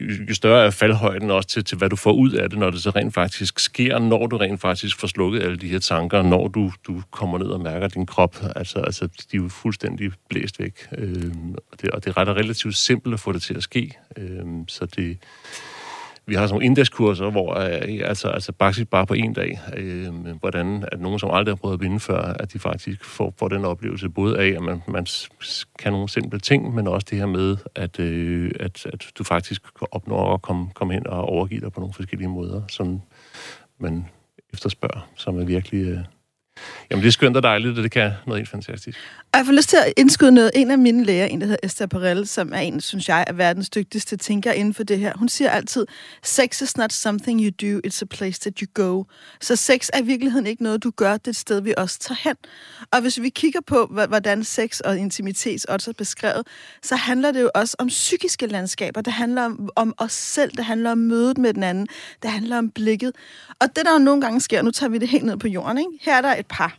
[0.00, 2.82] jo større er faldhøjden også til, til, hvad du får ud af det, når det
[2.82, 6.48] så rent faktisk sker, når du rent faktisk får slukket alle de her tanker, når
[6.48, 8.36] du, du kommer ned og mærker din krop.
[8.56, 10.88] Altså, altså de er jo fuldstændig blæst væk.
[10.98, 11.32] Øh,
[11.72, 13.98] og, det, og det er ret relativt simpelt at få det til at ske.
[14.16, 15.18] Øh, så det,
[16.26, 20.08] vi har sådan nogle indekskurser, hvor øh, altså, altså faktisk bare på en dag, øh,
[20.40, 23.48] hvordan at nogen, som aldrig har prøvet at vinde før, at de faktisk får, får
[23.48, 25.06] den oplevelse, både af, at man, man
[25.78, 29.62] kan nogle simple ting, men også det her med, at, øh, at, at du faktisk
[29.90, 33.00] opnår at komme, komme hen og overgive dig på nogle forskellige måder, som
[33.78, 34.06] man
[34.52, 35.86] efterspørger, som er virkelig...
[35.86, 35.98] Øh,
[36.90, 38.98] Jamen, det er skønt og dejligt, og det kan noget helt fantastisk.
[39.32, 40.50] Og jeg får lyst til at indskyde noget.
[40.54, 43.32] En af mine læger, en der hedder Esther Perel, som er en, synes jeg, er
[43.32, 45.12] verdens dygtigste tænker inden for det her.
[45.16, 45.86] Hun siger altid,
[46.22, 49.04] sex is not something you do, it's a place that you go.
[49.40, 51.98] Så sex er i virkeligheden ikke noget, du gør, det er et sted, vi også
[51.98, 52.36] tager hen.
[52.92, 56.46] Og hvis vi kigger på, hvordan sex og intimitet også er beskrevet,
[56.82, 59.00] så handler det jo også om psykiske landskaber.
[59.00, 61.86] Det handler om, om os selv, det handler om mødet med den anden,
[62.22, 63.12] det handler om blikket.
[63.60, 65.78] Og det, der jo nogle gange sker, nu tager vi det helt ned på jorden,
[65.78, 65.90] ikke?
[66.00, 66.72] her er der et par,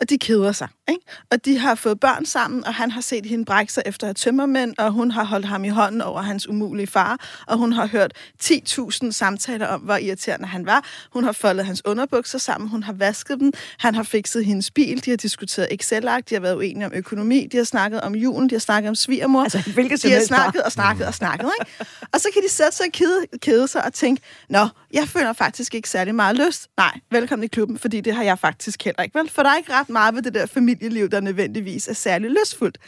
[0.00, 0.68] og de keder sig.
[0.88, 1.02] Ikke?
[1.30, 4.16] Og de har fået børn sammen, og han har set hende brække sig efter at
[4.16, 7.86] tømmermænd, og hun har holdt ham i hånden over hans umulige far, og hun har
[7.86, 10.84] hørt 10.000 samtaler om, hvor irriterende han var.
[11.12, 15.04] Hun har foldet hans underbukser sammen, hun har vasket dem, han har fikset hendes bil,
[15.04, 18.50] de har diskuteret Excel-agt, de har været uenige om økonomi, de har snakket om julen,
[18.50, 19.42] de har snakket om svigermor.
[19.42, 21.50] Altså, de har snakket og snakket og snakket.
[21.60, 21.90] Ikke?
[22.12, 25.32] Og så kan de sætte sig og kede, kede sig og tænke, nå, jeg føler
[25.32, 26.68] faktisk ikke særlig meget lyst.
[26.76, 29.18] Nej, velkommen i klubben, fordi det har jeg faktisk heller ikke.
[29.18, 29.30] Vel?
[29.30, 32.78] For der er ikke ret meget ved det der familieliv, der nødvendigvis er særlig lystfuldt.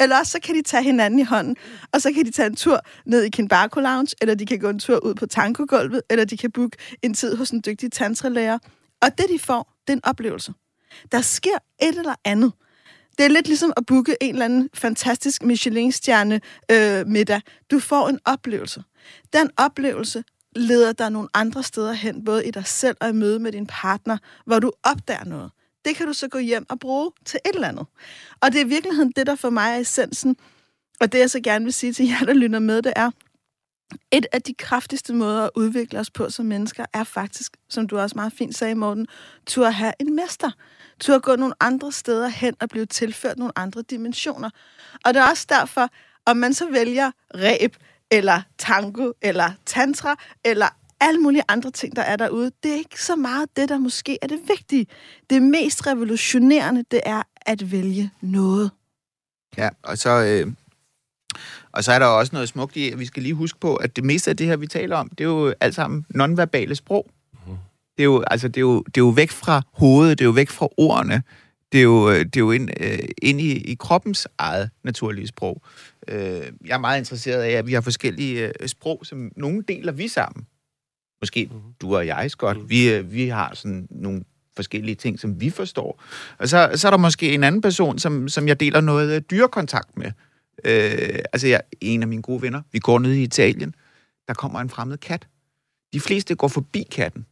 [0.00, 1.56] Eller også så kan de tage hinanden i hånden,
[1.92, 4.68] og så kan de tage en tur ned i Kinbarko Lounge, eller de kan gå
[4.68, 8.58] en tur ud på tankogulvet, eller de kan booke en tid hos en dygtig tantralærer.
[9.02, 10.52] Og det, de får, det er en oplevelse.
[11.12, 12.52] Der sker et eller andet.
[13.18, 16.40] Det er lidt ligesom at booke en eller anden fantastisk Michelin-stjerne
[16.70, 17.40] øh, middag.
[17.70, 18.82] Du får en oplevelse.
[19.32, 20.24] Den oplevelse
[20.56, 23.66] leder dig nogle andre steder hen, både i dig selv og i møde med din
[23.66, 25.50] partner, hvor du opdager noget.
[25.86, 27.86] Det kan du så gå hjem og bruge til et eller andet.
[28.40, 30.36] Og det er i virkeligheden det, der for mig er essensen.
[31.00, 33.10] Og det, jeg så gerne vil sige til jer, der lytter med, det er,
[34.10, 37.98] et af de kraftigste måder at udvikle os på som mennesker, er faktisk, som du
[37.98, 39.06] også meget fint sagde, Morten,
[39.46, 40.50] til at have en mester.
[41.00, 44.50] Til at gå nogle andre steder hen og blive tilført nogle andre dimensioner.
[45.04, 45.88] Og det er også derfor,
[46.26, 47.76] om man så vælger ræb,
[48.10, 50.68] eller tango, eller tantra, eller
[51.00, 52.50] alle mulige andre ting, der er derude.
[52.62, 54.86] Det er ikke så meget det, der måske er det vigtige.
[55.30, 58.70] Det mest revolutionerende, det er at vælge noget.
[59.56, 60.52] Ja, og så, øh,
[61.72, 63.96] og så er der også noget smukt i, at vi skal lige huske på, at
[63.96, 67.10] det meste af det her, vi taler om, det er jo alt sammen nonverbale sprog.
[67.32, 67.56] Mm-hmm.
[67.96, 70.28] Det er jo, altså, det er jo, det er jo væk fra hovedet, det er
[70.28, 71.22] jo væk fra ordene.
[71.72, 75.62] Det er jo, det er jo ind, øh, ind i, i kroppens eget naturlige sprog.
[76.08, 76.18] Øh,
[76.66, 80.08] jeg er meget interesseret af, at vi har forskellige øh, sprog, som nogle deler vi
[80.08, 80.46] sammen.
[81.22, 81.72] Måske mm-hmm.
[81.80, 82.56] du og jeg, Scott.
[82.56, 82.70] Mm-hmm.
[82.70, 84.24] Vi, øh, vi har sådan nogle
[84.56, 86.02] forskellige ting, som vi forstår.
[86.38, 89.22] Og så, så er der måske en anden person, som, som jeg deler noget øh,
[89.30, 90.12] dyrekontakt med.
[90.64, 93.74] Øh, altså, jeg, en af mine gode venner, vi går ned i Italien,
[94.28, 95.28] der kommer en fremmed kat.
[95.92, 97.26] De fleste går forbi katten.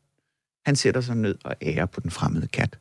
[0.66, 2.78] Han sætter sig ned og ærer på den fremmede kat.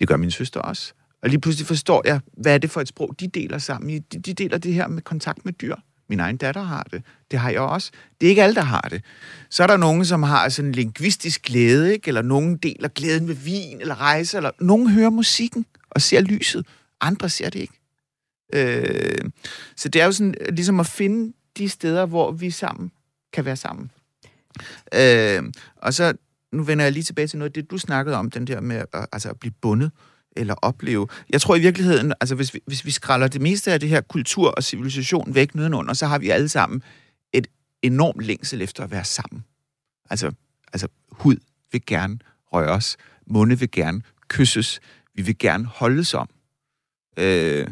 [0.00, 0.92] Det gør min søster også.
[1.22, 4.04] Og lige pludselig forstår jeg, hvad er det for et sprog, de deler sammen.
[4.12, 5.76] De, de deler det her med kontakt med dyr.
[6.10, 7.02] Min egen datter har det.
[7.30, 7.90] Det har jeg også.
[8.20, 9.02] Det er ikke alle, der har det.
[9.50, 12.08] Så er der nogen, som har sådan en lingvistisk glæde, ikke?
[12.08, 16.66] eller nogen deler glæden ved vin eller rejse, eller nogen hører musikken og ser lyset.
[17.00, 17.80] Andre ser det ikke.
[18.54, 19.30] Øh,
[19.76, 22.92] så det er jo sådan ligesom at finde de steder, hvor vi sammen
[23.32, 23.90] kan være sammen.
[24.94, 25.42] Øh,
[25.76, 26.14] og så,
[26.52, 28.76] nu vender jeg lige tilbage til noget af det, du snakkede om, den der med
[28.92, 29.90] at, altså at blive bundet
[30.36, 31.08] eller opleve.
[31.30, 34.00] Jeg tror i virkeligheden, altså hvis vi, hvis vi skralder det meste af det her
[34.00, 36.82] kultur og civilisation væk nedenunder, så har vi alle sammen
[37.32, 37.46] et
[37.82, 39.44] enormt længsel efter at være sammen.
[40.10, 40.32] Altså,
[40.72, 41.36] altså hud
[41.72, 42.18] vil gerne
[42.52, 44.80] røres, munde vil gerne kysses,
[45.14, 46.28] vi vil gerne holdes om.
[47.16, 47.66] Øh,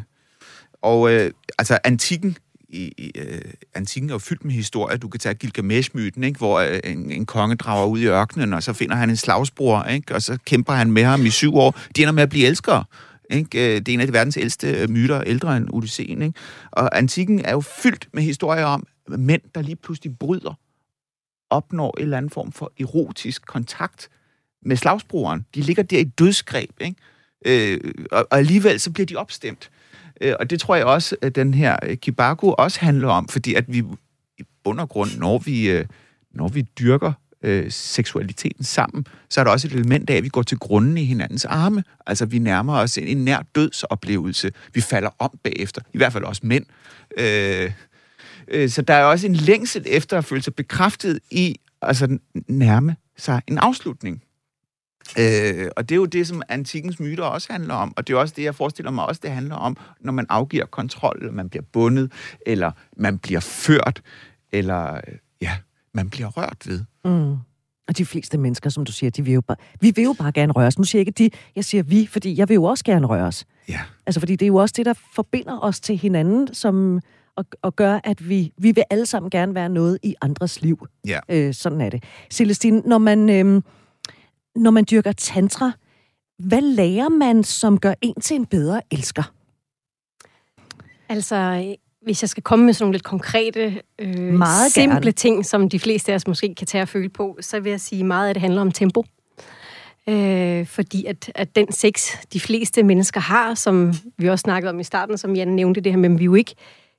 [0.81, 2.37] og øh, altså antikken
[2.69, 3.41] i, i øh,
[3.73, 4.97] antikken er jo fyldt med historier.
[4.97, 6.37] Du kan tage Gilgamesh-myten, ikke?
[6.37, 9.83] hvor øh, en, en konge drager ud i ørkenen, og så finder han en slagsbror,
[9.83, 10.15] ikke?
[10.15, 11.79] og så kæmper han med ham i syv år.
[11.95, 12.83] De ender med at blive elskere.
[13.29, 13.75] Ikke?
[13.75, 16.21] Øh, det er en af de verdens ældste øh, myter, ældre end Odysseen.
[16.21, 16.39] Ikke?
[16.71, 20.59] Og antikken er jo fyldt med historier om mænd, der lige pludselig bryder,
[21.49, 24.09] opnår en eller anden form for erotisk kontakt
[24.65, 25.45] med slagsbroren.
[25.55, 26.95] De ligger der i dødsgreb, ikke?
[27.45, 29.69] Øh, og, og alligevel så bliver de opstemt.
[30.21, 33.53] Øh, og det tror jeg også, at den her øh, Kibaku også handler om, fordi
[33.53, 33.83] at vi
[34.37, 35.85] i bund og grund, når vi, øh,
[36.31, 40.29] når vi dyrker øh, seksualiteten sammen, så er der også et element af, at vi
[40.29, 41.83] går til grunden i hinandens arme.
[42.05, 44.51] Altså, vi nærmer os en, en nær dødsoplevelse.
[44.73, 45.81] Vi falder om bagefter.
[45.93, 46.65] I hvert fald også mænd.
[47.17, 47.71] Øh,
[48.47, 52.95] øh, så der er også en længsel efter at føle sig bekræftet i, altså nærme
[53.17, 54.23] sig en afslutning.
[55.19, 58.17] Øh, og det er jo det, som antikkens myter også handler om, og det er
[58.17, 61.49] også det, jeg forestiller mig også, det handler om, når man afgiver kontrol, eller man
[61.49, 62.11] bliver bundet,
[62.45, 64.01] eller man bliver ført,
[64.51, 65.01] eller øh,
[65.41, 65.51] ja,
[65.93, 66.83] man bliver rørt ved.
[67.05, 67.35] Mm.
[67.87, 70.31] Og de fleste mennesker, som du siger, de vil jo bare, vi vil jo bare
[70.31, 70.77] gerne røres.
[70.77, 73.45] Nu siger jeg ikke de, jeg siger vi, fordi jeg vil jo også gerne røres.
[73.69, 73.79] Ja.
[74.05, 77.01] Altså, fordi det er jo også det, der forbinder os til hinanden, som,
[77.35, 80.87] og, og gør, at vi, vi vil alle sammen gerne være noget i andres liv.
[81.07, 81.19] Ja.
[81.29, 82.03] Øh, sådan er det.
[82.31, 83.61] Celestine, når man, øh,
[84.59, 85.71] når man dyrker tantra,
[86.39, 89.33] hvad lærer man, som gør en til en bedre elsker?
[91.09, 91.65] Altså,
[92.01, 95.11] hvis jeg skal komme med sådan nogle lidt konkrete, øh, Meget simple gerne.
[95.11, 97.81] ting, som de fleste af os måske kan tage og føle på, så vil jeg
[97.81, 99.05] sige, meget af det handler om tempo.
[100.09, 104.79] Øh, fordi at, at den sex, de fleste mennesker har, som vi også snakkede om
[104.79, 106.55] i starten, som Jan nævnte det her, men vi er jo ikke,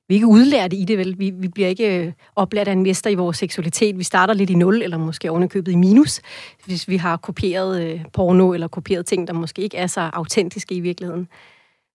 [0.07, 1.19] vi er ikke udlærte i det, vel?
[1.19, 3.97] Vi, vi bliver ikke øh, oplært af en mester i vores seksualitet.
[3.97, 6.21] Vi starter lidt i nul, eller måske ovenikøbet i minus,
[6.65, 10.75] hvis vi har kopieret øh, porno, eller kopieret ting, der måske ikke er så autentiske
[10.75, 11.27] i virkeligheden.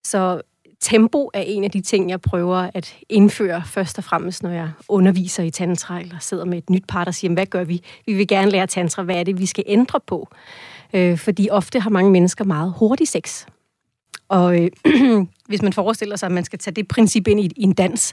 [0.05, 0.40] Så
[0.81, 4.71] tempo er en af de ting, jeg prøver at indføre først og fremmest, når jeg
[4.88, 7.83] underviser i tantra, eller sidder med et nyt par, der siger, hvad gør vi?
[8.07, 10.29] Vi vil gerne lære tantra, hvad er det, vi skal ændre på?
[10.95, 13.47] Øh, fordi ofte har mange mennesker meget hurtig sex.
[14.28, 14.70] Og øh,
[15.48, 18.12] hvis man forestiller sig, at man skal tage det princip ind i, i en dans,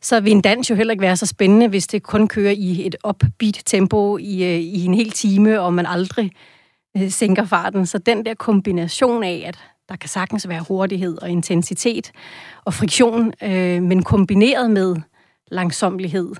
[0.00, 2.86] så vil en dans jo heller ikke være så spændende, hvis det kun kører i
[2.86, 6.32] et upbeat tempo i, øh, i en hel time, og man aldrig
[6.96, 7.86] øh, sænker farten.
[7.86, 12.10] Så den der kombination af, at der kan sagtens være hurtighed og intensitet
[12.64, 14.96] og friktion, øh, men kombineret med
[15.50, 16.32] langsomlighed,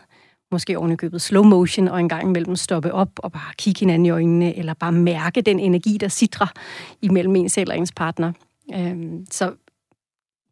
[0.53, 4.11] måske ovenikøbet slow motion, og en gang imellem stoppe op og bare kigge hinanden i
[4.11, 6.53] øjnene, eller bare mærke den energi, der sidder
[7.03, 8.33] imellem en selv og ens partner.
[8.75, 8.97] Øh,
[9.31, 9.53] så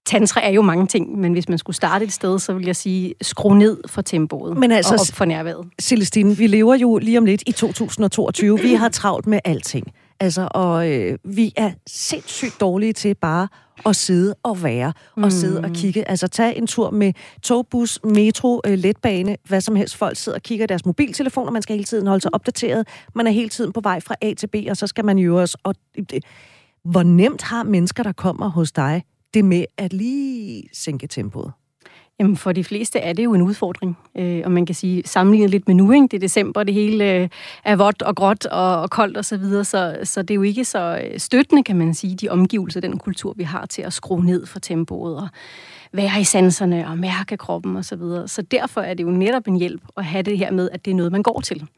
[0.07, 2.77] tantra er jo mange ting, men hvis man skulle starte et sted, så vil jeg
[2.77, 5.69] sige, skru ned for tempoet Men altså- og op for nærværet.
[5.81, 8.61] Celestine, vi lever jo lige om lidt i 2022.
[8.61, 9.87] Vi har travlt med alting.
[10.21, 13.49] Altså, og øh, vi er sindssygt dårlige til bare
[13.87, 15.31] at sidde og være, og mm.
[15.31, 16.09] sidde og kigge.
[16.09, 19.97] Altså, tag en tur med togbus, metro, øh, letbane, hvad som helst.
[19.97, 22.89] Folk sidder og kigger i deres mobiltelefoner, man skal hele tiden holde sig opdateret.
[23.15, 25.41] Man er hele tiden på vej fra A til B, og så skal man jo
[25.41, 25.59] også...
[25.63, 25.75] Og,
[26.11, 26.25] det,
[26.85, 29.03] hvor nemt har mennesker, der kommer hos dig,
[29.35, 31.53] det med at lige sænke tempoet?
[32.19, 33.99] Jamen, for de fleste er det jo en udfordring.
[34.19, 36.07] Øh, og man kan sige, sammenlignet lidt med nu, ikke?
[36.07, 37.29] det er december, det hele øh,
[37.65, 40.43] er vådt og gråt og, og koldt og så videre, så, så det er jo
[40.43, 43.93] ikke så øh, støttende, kan man sige, de omgivelser, den kultur, vi har til at
[43.93, 45.29] skrue ned for tempoet og
[45.93, 48.29] være i sanserne og mærke kroppen og så videre.
[48.29, 50.91] Så derfor er det jo netop en hjælp at have det her med, at det
[50.91, 51.69] er noget, man går til.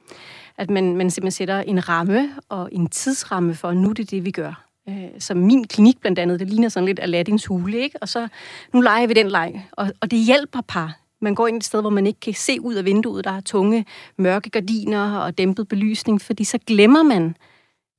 [0.58, 4.10] At man, man simpelthen sætter en ramme og en tidsramme for, at nu er det
[4.10, 4.64] det, vi gør.
[4.88, 7.98] Øh, så min klinik blandt andet, det ligner sådan lidt Aladdins hule, ikke?
[8.02, 8.28] Og så,
[8.72, 10.98] nu leger vi den leg, og, og det hjælper par.
[11.20, 13.40] Man går ind et sted, hvor man ikke kan se ud af vinduet, der er
[13.40, 17.36] tunge, mørke gardiner og dæmpet belysning, fordi så glemmer man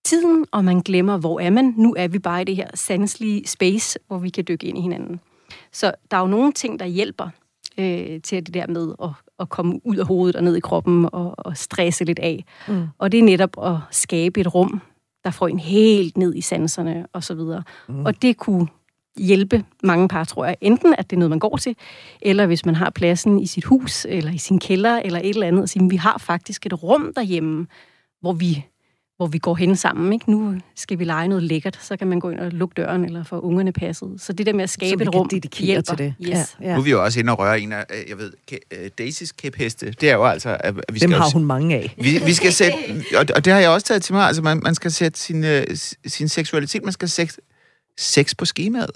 [0.05, 1.73] tiden, og man glemmer, hvor er man.
[1.77, 4.81] Nu er vi bare i det her sanselige space, hvor vi kan dykke ind i
[4.81, 5.19] hinanden.
[5.71, 7.29] Så der er jo nogle ting, der hjælper
[7.77, 11.09] øh, til det der med at, at komme ud af hovedet og ned i kroppen
[11.11, 12.45] og, og stresse lidt af.
[12.67, 12.87] Mm.
[12.97, 14.81] Og det er netop at skabe et rum,
[15.25, 17.63] der får en helt ned i sanserne og så videre.
[17.87, 18.05] Mm.
[18.05, 18.67] Og det kunne
[19.17, 20.55] hjælpe mange par, tror jeg.
[20.61, 21.75] Enten at det er noget, man går til,
[22.21, 25.47] eller hvis man har pladsen i sit hus, eller i sin kælder, eller et eller
[25.47, 27.67] andet, at sige, vi har faktisk et rum derhjemme,
[28.21, 28.65] hvor vi,
[29.17, 30.13] hvor vi går hen sammen.
[30.13, 30.31] Ikke?
[30.31, 33.23] Nu skal vi lege noget lækkert, så kan man gå ind og lukke døren, eller
[33.23, 34.09] få ungerne passet.
[34.17, 35.81] Så det der med at skabe Så vi et kan rum hjælper.
[35.81, 36.13] til det.
[36.21, 36.29] Yes.
[36.61, 36.73] Ja, ja.
[36.73, 38.33] Nu er vi jo også inde og røre en af, øh, jeg ved,
[38.71, 39.91] øh, Daisys kæpheste.
[40.01, 41.95] Det er jo altså, at vi Dem skal jo har s- hun mange af.
[41.97, 42.73] Vi, vi skal sætte,
[43.17, 45.43] og, og det har jeg også taget til mig, altså man, man skal sætte sin,
[45.43, 45.63] øh,
[46.05, 47.33] sin seksualitet, man skal sætte
[47.97, 48.91] sex på skemaet.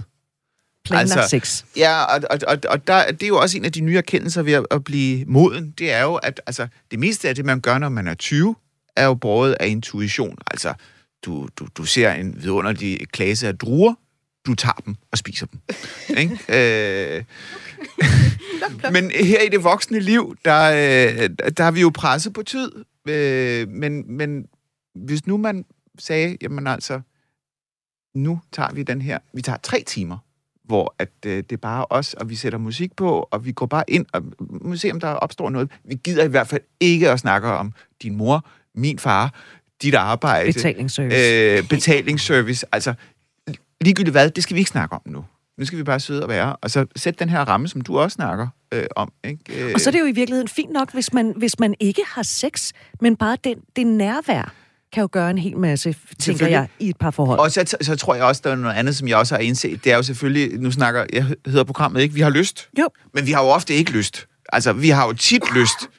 [0.85, 1.63] Planlagt Altså- sex.
[1.77, 4.41] Ja, og, og, og, og der, det er jo også en af de nye erkendelser
[4.41, 5.73] ved at, at blive moden.
[5.77, 8.55] Det er jo, at altså, det meste af det, man gør, når man er 20,
[8.99, 10.37] er jo båret af intuition.
[10.51, 10.73] Altså,
[11.25, 13.93] du, du, du ser en vidunderlig klasse af druer,
[14.45, 15.59] du tager dem og spiser dem.
[16.21, 16.39] Ikke?
[16.49, 17.23] Øh,
[18.91, 22.71] men her i det voksne liv, der, øh, der har vi jo presset på tid.
[23.07, 24.47] Øh, men, men
[24.95, 25.65] hvis nu man
[25.99, 27.01] sagde, jamen altså,
[28.15, 30.17] nu tager vi den her, vi tager tre timer,
[30.63, 33.65] hvor at, øh, det er bare os, og vi sætter musik på, og vi går
[33.65, 35.71] bare ind og må se, om der opstår noget.
[35.83, 37.73] Vi gider i hvert fald ikke at snakke om
[38.03, 38.45] din mor,
[38.79, 39.33] min far,
[39.81, 40.53] dit arbejde.
[40.53, 41.17] Betalingsservice.
[41.17, 42.65] Øh, betalingsservice.
[42.71, 42.93] Altså,
[43.81, 45.25] ligegyldigt hvad, det skal vi ikke snakke om nu.
[45.57, 46.55] Nu skal vi bare sidde og være.
[46.55, 49.11] Og så sæt den her ramme, som du også snakker øh, om.
[49.23, 49.63] Ikke?
[49.63, 49.71] Øh.
[49.73, 52.23] Og så er det jo i virkeligheden fint nok, hvis man, hvis man ikke har
[52.23, 52.71] sex,
[53.01, 54.53] men bare den, det nærvær
[54.93, 57.39] kan jo gøre en hel masse, tænker jeg, i et par forhold.
[57.39, 59.83] Og så, så tror jeg også, der er noget andet, som jeg også har indset.
[59.83, 62.69] Det er jo selvfølgelig, nu snakker, jeg hedder programmet ikke, vi har lyst.
[62.79, 62.89] Jo.
[63.13, 64.27] Men vi har jo ofte ikke lyst.
[64.53, 65.89] Altså, vi har jo tit lyst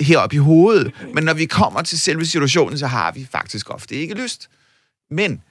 [0.00, 0.94] heroppe i hovedet.
[1.14, 4.50] Men når vi kommer til selve situationen, så har vi faktisk ofte ikke lyst.
[5.10, 5.42] Men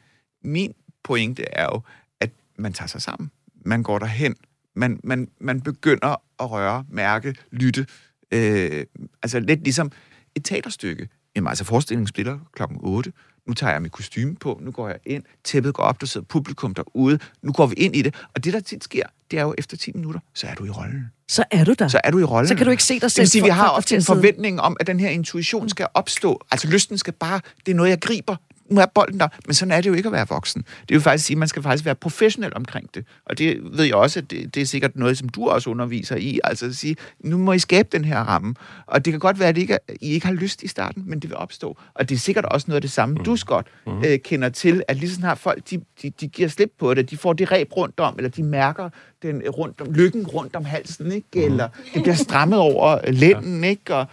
[0.43, 0.73] min
[1.03, 1.81] pointe er jo,
[2.19, 3.31] at man tager sig sammen.
[3.65, 4.35] Man går derhen.
[4.75, 7.87] Man, man, man begynder at røre, mærke, lytte.
[8.33, 8.85] Øh,
[9.23, 9.91] altså lidt ligesom
[10.35, 11.09] et teaterstykke.
[11.35, 13.11] Jamen altså, forestillingen spiller klokken 8.
[13.49, 16.25] Nu tager jeg mit kostume på, nu går jeg ind, tæppet går op, der sidder
[16.25, 18.15] publikum derude, nu går vi ind i det.
[18.35, 20.69] Og det, der tit sker, det er jo efter 10 minutter, så er du i
[20.69, 21.11] rollen.
[21.27, 21.87] Så er du der.
[21.87, 22.47] Så er du i rollen.
[22.47, 23.15] Så kan du ikke se dig selv.
[23.15, 26.41] Det vil sige, vi har ofte en forventning om, at den her intuition skal opstå.
[26.51, 28.35] Altså lysten skal bare, det er noget, jeg griber
[28.71, 29.27] nu er bolden der.
[29.45, 30.61] Men sådan er det jo ikke at være voksen.
[30.61, 33.05] Det er jo faktisk sige, at man skal faktisk være professionel omkring det.
[33.25, 36.15] Og det ved jeg også, at det, det er sikkert noget, som du også underviser
[36.15, 36.39] i.
[36.43, 38.55] Altså at sige, nu må I skabe den her ramme.
[38.85, 41.19] Og det kan godt være, at I ikke, I ikke har lyst i starten, men
[41.19, 41.77] det vil opstå.
[41.93, 43.23] Og det er sikkert også noget af det samme, mm.
[43.23, 44.03] du, Scott, mm.
[44.03, 47.09] øh, kender til, at lige sådan har folk, de, de, de giver slip på det,
[47.09, 48.89] de får det ræb rundt om, eller de mærker
[49.21, 51.27] den rundt om, lykken rundt om halsen, ikke?
[51.33, 51.41] Mm.
[51.41, 53.95] eller det bliver strammet over lænden, ikke?
[53.95, 54.07] Og,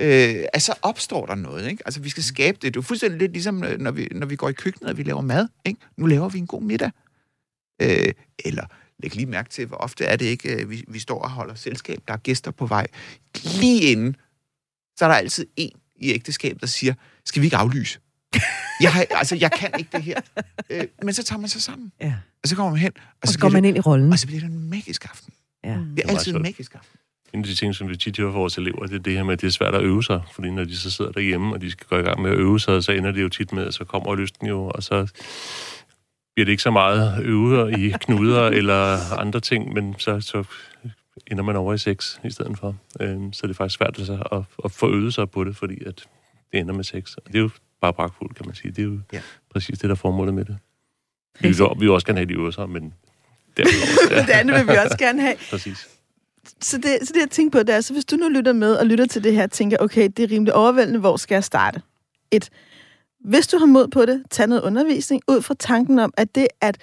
[0.00, 1.70] øh, altså opstår der noget.
[1.70, 1.82] Ikke?
[1.86, 2.74] Altså, vi skal skabe det.
[2.74, 5.02] Det er fuldstændig lidt ligesom, øh, når vi, når vi går i køkkenet, og vi
[5.02, 5.48] laver mad.
[5.64, 5.80] Ikke?
[5.96, 6.90] Nu laver vi en god middag.
[7.82, 8.12] Øh,
[8.44, 8.64] eller
[8.98, 11.54] læg lige mærke til, hvor ofte er det ikke, øh, vi, vi står og holder
[11.54, 12.86] selskab, der er gæster på vej.
[13.44, 14.16] Lige inden,
[14.98, 16.94] så er der altid en i ægteskabet, der siger,
[17.24, 17.98] skal vi ikke aflyse?
[18.80, 20.20] jeg, har, altså, jeg kan ikke det her.
[20.70, 21.92] Øh, men så tager man sig sammen.
[22.00, 22.14] Ja.
[22.42, 22.92] Og så kommer man hen.
[22.96, 24.12] Og, og så, så går man ind i rollen.
[24.12, 25.32] Og så bliver det en magisk aften.
[25.64, 25.78] Ja.
[25.96, 26.99] Det er altid en magisk aften
[27.34, 29.22] en af de ting, som vi tit hører for vores elever, det er det her
[29.22, 30.22] med, at det er svært at øve sig.
[30.32, 32.60] Fordi når de så sidder derhjemme, og de skal gå i gang med at øve
[32.60, 35.08] sig, så ender det jo tit med, at så kommer lysten jo, og så
[36.34, 40.44] bliver det ikke så meget øver i knuder eller andre ting, men så, så
[41.26, 42.76] ender man over i sex i stedet for.
[43.00, 45.84] Øhm, så det er faktisk svært altså, at, at få øvet sig på det, fordi
[45.84, 46.04] at
[46.52, 47.14] det ender med sex.
[47.14, 47.50] Og det er jo
[47.80, 48.70] bare pragtfuldt, kan man sige.
[48.70, 49.20] Det er jo ja.
[49.52, 50.58] præcis det, der er formålet med det.
[51.40, 52.82] Vi vil, vi vil også gerne have de øvelser, men
[53.56, 53.66] det,
[54.10, 55.36] er det andet vil vi også gerne have.
[55.50, 55.99] Præcis
[56.60, 58.74] så det, så det jeg tænker på, det er, så hvis du nu lytter med
[58.74, 61.82] og lytter til det her, tænker, okay, det er rimelig overvældende, hvor skal jeg starte?
[62.30, 62.50] Et,
[63.20, 66.48] hvis du har mod på det, tag noget undervisning ud fra tanken om, at det
[66.60, 66.78] at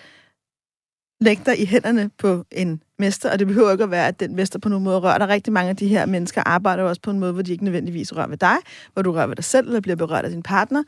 [1.22, 4.36] lægge dig i hænderne på en mester, og det behøver ikke at være, at den
[4.36, 5.28] mester på nogen måde rører dig.
[5.28, 8.16] Rigtig mange af de her mennesker arbejder også på en måde, hvor de ikke nødvendigvis
[8.16, 8.58] rører ved dig,
[8.93, 10.84] hvor du rører ved dig selv, eller bliver berørt af din partner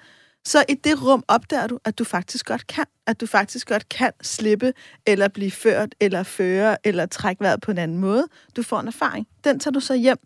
[0.46, 2.86] så i det rum opdager du, at du faktisk godt kan.
[3.08, 4.74] At du faktisk godt kan slippe,
[5.06, 8.28] eller blive ført, eller føre, eller trække vejret på en anden måde.
[8.56, 9.28] Du får en erfaring.
[9.44, 10.18] Den tager du så hjem.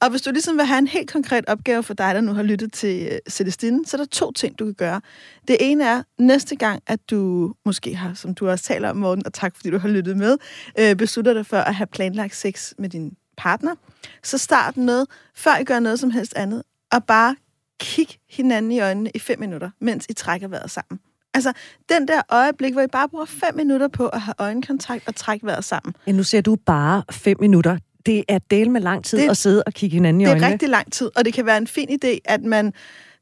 [0.00, 2.42] Og hvis du ligesom vil have en helt konkret opgave for dig, der nu har
[2.42, 5.00] lyttet til øh, Celestine, så er der to ting, du kan gøre.
[5.48, 9.26] Det ene er, næste gang, at du måske har, som du også taler om, Morten,
[9.26, 10.36] og tak fordi du har lyttet med,
[10.78, 13.74] øh, beslutter dig for at have planlagt sex med din partner,
[14.22, 17.36] så start med, før I gør noget som helst andet, og bare
[17.84, 21.00] kig hinanden i øjnene i fem minutter, mens I trækker vejret sammen.
[21.34, 21.52] Altså,
[21.88, 25.46] den der øjeblik, hvor I bare bruger fem minutter på at have øjenkontakt og trække
[25.46, 25.94] vejret sammen.
[26.06, 27.78] Ja, nu ser du bare fem minutter.
[28.06, 30.40] Det er del med lang tid det, at sidde og kigge hinanden i øjnene.
[30.40, 32.72] Det er rigtig lang tid, og det kan være en fin idé, at man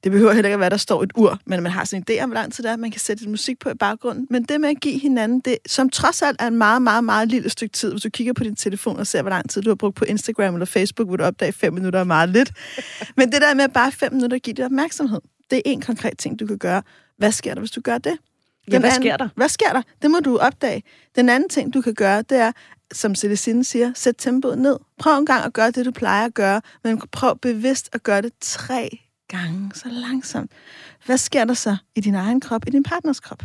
[0.05, 2.17] det behøver heller ikke at være, der står et ur, men man har sådan en
[2.17, 2.77] idé om, hvor lang tid det er.
[2.77, 4.27] Man kan sætte musik på i baggrunden.
[4.31, 7.29] Men det med at give hinanden det, som trods alt er en meget, meget, meget
[7.29, 7.91] lille stykke tid.
[7.91, 10.05] Hvis du kigger på din telefon og ser, hvor lang tid du har brugt på
[10.05, 12.53] Instagram eller Facebook, vil du opdage, fem minutter er meget lidt.
[13.17, 16.19] Men det der med bare fem minutter at give det opmærksomhed, det er en konkret
[16.19, 16.83] ting, du kan gøre.
[17.19, 18.19] Hvad sker der, hvis du gør det?
[18.65, 19.29] Den ja, hvad sker der?
[19.37, 19.83] Hvad sker der?
[20.03, 20.83] Det må du opdage.
[21.17, 22.53] Den anden ting, du kan gøre, det er,
[22.93, 24.77] som Celestine siger, sæt tempoet ned.
[24.99, 28.23] Prøv en gang at gøre det, du plejer at gøre, men prøv bevidst at gøre
[28.23, 28.99] det tre
[29.37, 30.51] gange så langsomt.
[31.07, 33.43] Hvad sker der så i din egen krop, i din partners krop?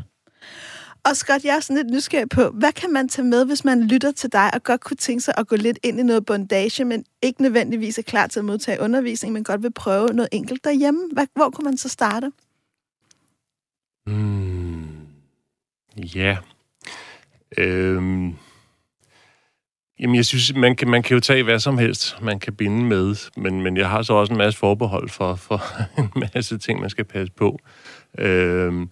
[1.03, 3.83] Og Scott, jeg er sådan lidt nysgerrig på, hvad kan man tage med, hvis man
[3.83, 6.85] lytter til dig og godt kunne tænke sig at gå lidt ind i noget bondage,
[6.85, 10.63] men ikke nødvendigvis er klar til at modtage undervisning, men godt vil prøve noget enkelt
[10.63, 11.01] derhjemme?
[11.35, 12.31] Hvor kunne man så starte?
[14.07, 15.07] Mm,
[15.95, 16.37] ja.
[17.57, 18.35] Øhm,
[19.99, 22.83] Jamen, jeg synes, man kan, man kan jo tage hvad som helst, man kan binde
[22.83, 25.61] med, men, men jeg har så også en masse forbehold for, for
[26.01, 27.59] en masse ting, man skal passe på.
[28.17, 28.89] Øhm,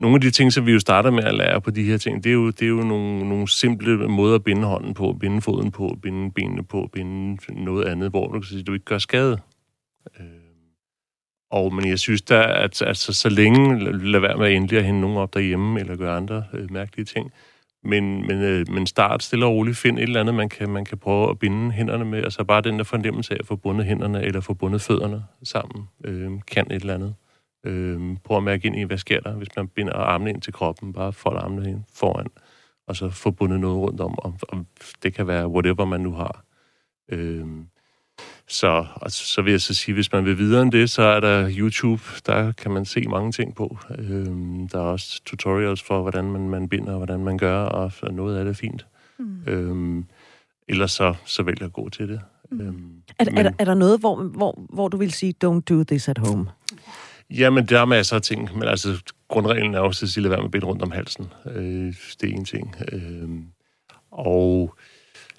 [0.00, 2.24] nogle af de ting, som vi jo starter med at lære på de her ting,
[2.24, 5.42] det er jo, det er jo nogle, nogle simple måder at binde hånden på, binde
[5.42, 8.84] foden på, binde benene på, binde noget andet, hvor du kan sige, at du ikke
[8.84, 9.38] gør skade.
[10.20, 10.46] Øhm,
[11.50, 13.78] og, men jeg synes da, at altså, så længe
[14.12, 17.32] lad være med endelig at hente nogen op derhjemme, eller gøre andre øh, mærkelige ting,
[17.88, 19.76] men, men, øh, men start stille og roligt.
[19.76, 22.18] Find et eller andet, man kan, man kan prøve at binde hænderne med.
[22.24, 25.88] Altså bare den der fornemmelse af at få bundet hænderne eller få bundet fødderne sammen,
[26.04, 27.14] øh, kan et eller andet.
[27.64, 30.52] Øh, prøv at mærke ind i, hvad sker der, hvis man binder armene ind til
[30.52, 30.92] kroppen.
[30.92, 32.26] Bare fold armene ind foran.
[32.86, 34.66] og så få bundet noget rundt om, og, og
[35.02, 36.44] det kan være whatever man nu har.
[37.08, 37.46] Øh,
[38.48, 41.20] så, og så vil jeg så sige, hvis man vil videre end det, så er
[41.20, 43.78] der YouTube, der kan man se mange ting på.
[43.98, 47.92] Øhm, der er også tutorials for, hvordan man, man binder, og hvordan man gør, og
[48.12, 48.86] noget af det er fint.
[49.18, 49.42] Mm.
[49.46, 50.04] Øhm,
[50.68, 52.20] ellers så, så vælger jeg at gå til det.
[52.50, 52.60] Mm.
[52.60, 55.60] Øhm, er, men, er, der, er der noget, hvor, hvor, hvor du vil sige, don't
[55.60, 56.46] do this at home?
[57.30, 60.42] Jamen, der er masser af ting, men altså, grundreglen er også at sige, lad være
[60.42, 61.26] med bind rundt om halsen.
[61.46, 62.74] Øh, det er en ting.
[62.92, 63.28] Øh,
[64.10, 64.76] og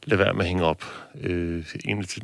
[0.08, 0.84] lade være med at hænge op.
[1.22, 1.66] Øh,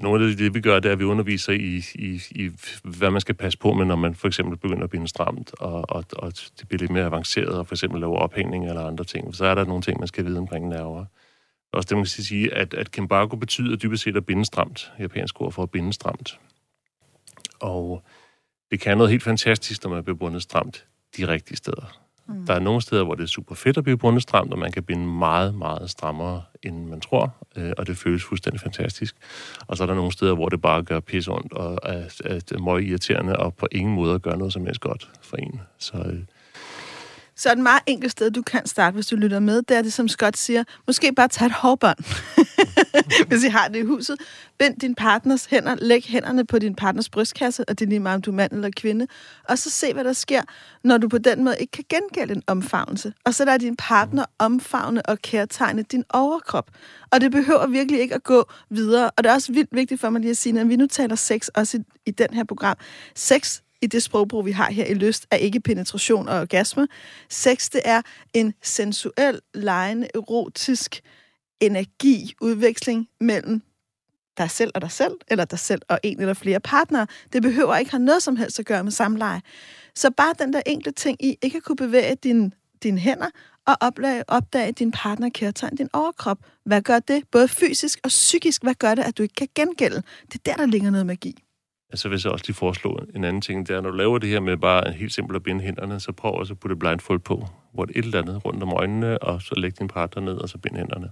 [0.01, 2.49] noget af det, vi gør, det er, at vi underviser i, i, i,
[2.83, 5.89] hvad man skal passe på med, når man for eksempel begynder at binde stramt, og,
[5.89, 9.35] og, og det bliver lidt mere avanceret, og for eksempel lave ophængning eller andre ting.
[9.35, 11.05] Så er der nogle ting, man skal vide omkring nerver.
[11.73, 14.91] Også det, man kan sige, at, at kimbaku betyder dybest set at binde stramt.
[14.99, 16.39] Japansk ord for at binde stramt.
[17.59, 18.03] Og
[18.71, 20.85] det kan noget helt fantastisk, når man bliver bundet stramt
[21.17, 22.02] de rigtige steder.
[22.27, 22.45] Mm.
[22.45, 24.71] Der er nogle steder, hvor det er super fedt at blive bundet stramt, og man
[24.71, 29.15] kan binde meget, meget strammere, end man tror, øh, og det føles fuldstændig fantastisk.
[29.67, 32.35] Og så er der nogle steder, hvor det bare gør pis ondt, og er, er,
[32.35, 35.61] er møg irriterende, og på ingen måde gør noget som helst godt for en.
[35.77, 36.19] Så øh,
[37.35, 39.93] så et meget enkelt sted, du kan starte, hvis du lytter med, det er det,
[39.93, 41.97] som Scott siger, måske bare tage et hårbånd,
[43.27, 44.17] hvis I har det i huset.
[44.59, 48.15] Bind din partners hænder, læg hænderne på din partners brystkasse, og det er lige meget,
[48.15, 49.07] om du er mand eller kvinde,
[49.49, 50.41] og så se, hvad der sker,
[50.83, 53.13] når du på den måde ikke kan gengælde en omfavnelse.
[53.25, 56.71] Og så lader din partner omfavne og kærtegne din overkrop.
[57.11, 59.11] Og det behøver virkelig ikke at gå videre.
[59.17, 61.15] Og det er også vildt vigtigt for mig lige at sige, at vi nu taler
[61.15, 62.77] sex også i, i den her program.
[63.15, 66.87] Sex i det sprogbrug, vi har her i lyst, er ikke penetration og orgasme.
[67.29, 68.01] Sex, det er
[68.33, 71.01] en sensuel, lejende, erotisk
[71.59, 73.61] energi, udveksling mellem
[74.37, 77.07] dig selv og dig selv, eller dig selv og en eller flere partnere.
[77.33, 79.41] Det behøver ikke have noget som helst at gøre med samleje.
[79.95, 82.53] Så bare den der enkle ting i ikke at kunne bevæge din,
[82.83, 83.29] dine hænder
[83.65, 86.37] og opdage, opdage din partner kærtegn din overkrop.
[86.65, 87.23] Hvad gør det?
[87.31, 88.63] Både fysisk og psykisk.
[88.63, 90.03] Hvad gør det, at du ikke kan gengælde?
[90.25, 91.42] Det er der, der ligger noget magi
[91.97, 94.29] så hvis jeg også lige foreslå en anden ting, det er, når du laver det
[94.29, 97.19] her med bare en helt simpelt at binde hænderne, så prøv også at putte blindfold
[97.19, 100.33] på, hvor det et eller andet rundt om øjnene, og så læg din partner ned,
[100.33, 101.09] og så bind hænderne.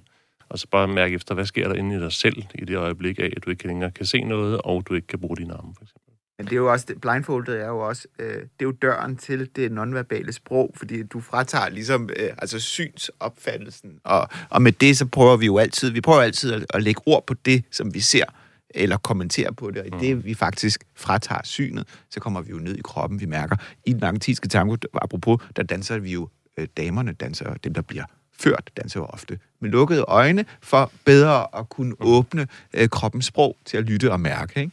[0.50, 3.20] Og så bare mærke efter, hvad sker der inde i dig selv i det øjeblik
[3.20, 5.74] af, at du ikke længere kan se noget, og du ikke kan bruge dine arme,
[5.78, 6.12] for eksempel.
[6.38, 9.50] Men det er jo også, blindfoldet er jo også, øh, det er jo døren til
[9.56, 15.06] det nonverbale sprog, fordi du fratager ligesom, øh, altså synsopfattelsen, og, og med det så
[15.06, 18.00] prøver vi jo altid, vi prøver altid at, at lægge ord på det, som vi
[18.00, 18.26] ser,
[18.76, 20.26] eller kommentere på det, og i det mm.
[20.26, 23.56] vi faktisk fratager synet, så kommer vi jo ned i kroppen, vi mærker.
[23.86, 28.04] I den argentinske tango, apropos, der danser vi jo, øh, damerne danser, dem der bliver
[28.40, 32.08] ført, danser jo ofte med lukkede øjne, for bedre at kunne mm.
[32.08, 34.72] åbne øh, kroppens sprog til at lytte og mærke, ikke?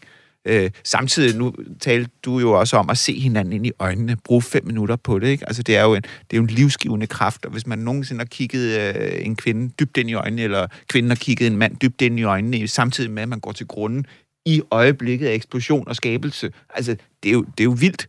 [0.49, 4.43] Øh, samtidig, nu talte du jo også om at se hinanden ind i øjnene, bruge
[4.43, 5.47] fem minutter på det, ikke?
[5.47, 8.21] Altså, det er jo en, det er jo en livsgivende kraft, og hvis man nogensinde
[8.21, 11.77] har kigget øh, en kvinde dybt ind i øjnene, eller kvinden har kigget en mand
[11.77, 14.07] dybt ind i øjnene, samtidig med, at man går til grunden
[14.47, 18.09] i øjeblikket af eksplosion og skabelse, altså, det er jo, det er jo vildt.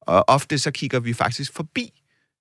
[0.00, 1.97] Og ofte så kigger vi faktisk forbi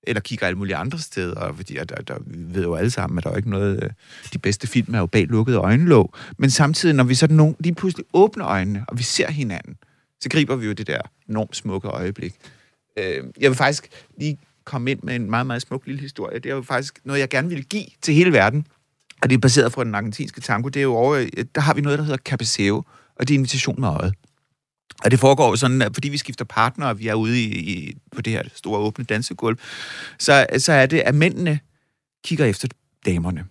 [0.07, 3.23] eller kigger alle mulige andre steder, fordi der, der, vi ved jo alle sammen, at
[3.23, 3.83] der er ikke noget...
[3.83, 3.89] Øh,
[4.33, 6.13] de bedste film er jo bag lukkede øjenlåg.
[6.37, 9.77] Men samtidig, når vi sådan nogen, lige pludselig åbner øjnene, og vi ser hinanden,
[10.21, 12.35] så griber vi jo det der enormt smukke øjeblik.
[12.99, 13.87] Øh, jeg vil faktisk
[14.19, 16.39] lige komme ind med en meget, meget smuk lille historie.
[16.39, 18.67] Det er jo faktisk noget, jeg gerne vil give til hele verden.
[19.21, 20.69] Og det er baseret på den argentinske tango.
[20.69, 22.83] Det er jo over, øh, der har vi noget, der hedder capaceo,
[23.15, 24.13] og det er invitation med øjet.
[25.03, 27.97] Og det foregår sådan, at fordi vi skifter partner, og vi er ude i, i,
[28.15, 29.57] på det her store åbne dansegulv,
[30.19, 31.59] så, så er det, at mændene
[32.23, 32.67] kigger efter
[33.05, 33.45] damerne.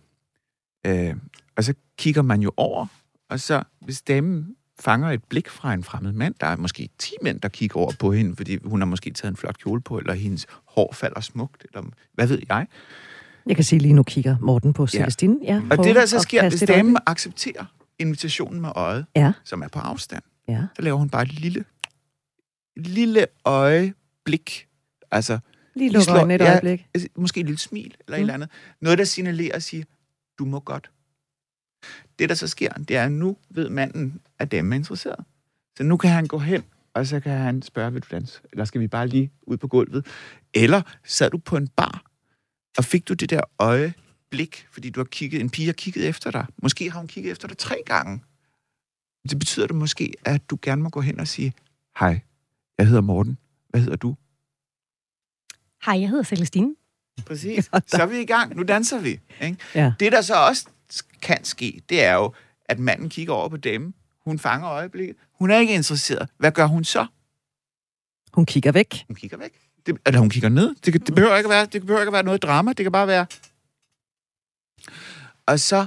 [0.86, 1.14] Øh,
[1.56, 2.86] og så kigger man jo over,
[3.30, 7.12] og så hvis damen fanger et blik fra en fremmed mand, der er måske 10
[7.22, 9.98] mænd, der kigger over på hende, fordi hun har måske taget en flot kjole på,
[9.98, 12.66] eller hendes hår falder smukt, eller hvad ved jeg.
[13.46, 15.36] Jeg kan sige lige nu kigger Morten på Celestine.
[15.42, 15.54] Ja.
[15.54, 17.64] Ja, og det der så sker, hvis damen accepterer
[17.98, 19.32] invitationen med øjet, ja.
[19.44, 20.66] som er på afstand, Ja.
[20.76, 21.64] Så laver hun bare et lille,
[22.76, 24.68] lille øjeblik.
[25.10, 25.38] Altså,
[25.74, 26.80] Lige lukker øjnene et øjeblik.
[26.80, 28.14] Ja, altså, måske et lille smil eller mm.
[28.14, 28.48] et eller andet.
[28.80, 29.84] Noget, der signalerer og siger,
[30.38, 30.90] du må godt.
[32.18, 35.24] Det, der så sker, det er, at nu ved manden, at dem er interesseret.
[35.76, 36.62] Så nu kan han gå hen,
[36.94, 38.40] og så kan han spørge, vil du danse?
[38.52, 40.06] Eller skal vi bare lige ud på gulvet?
[40.54, 42.04] Eller sad du på en bar,
[42.78, 46.30] og fik du det der øjeblik, fordi du har kigget, en pige har kigget efter
[46.30, 46.46] dig.
[46.62, 48.22] Måske har hun kigget efter dig tre gange.
[49.26, 51.52] Det betyder det måske, at du gerne må gå hen og sige,
[51.98, 52.20] hej,
[52.78, 53.38] jeg hedder Morten.
[53.68, 54.16] Hvad hedder du?
[55.86, 56.74] Hej, jeg hedder Celestine.
[57.26, 57.64] Præcis.
[57.86, 58.56] Så er vi i gang.
[58.56, 59.20] Nu danser vi.
[59.40, 59.56] Ikke?
[59.74, 59.92] Ja.
[60.00, 60.66] Det, der så også
[61.22, 62.32] kan ske, det er jo,
[62.64, 63.94] at manden kigger over på dem.
[64.24, 65.16] Hun fanger øjeblikket.
[65.32, 66.28] Hun er ikke interesseret.
[66.38, 67.06] Hvad gør hun så?
[68.32, 69.04] Hun kigger væk.
[69.08, 69.60] Hun kigger væk.
[69.86, 70.74] Det, eller hun kigger ned.
[70.74, 72.72] Det, det, behøver ikke at være, det behøver ikke at være noget drama.
[72.72, 73.26] Det kan bare være...
[75.46, 75.86] Og så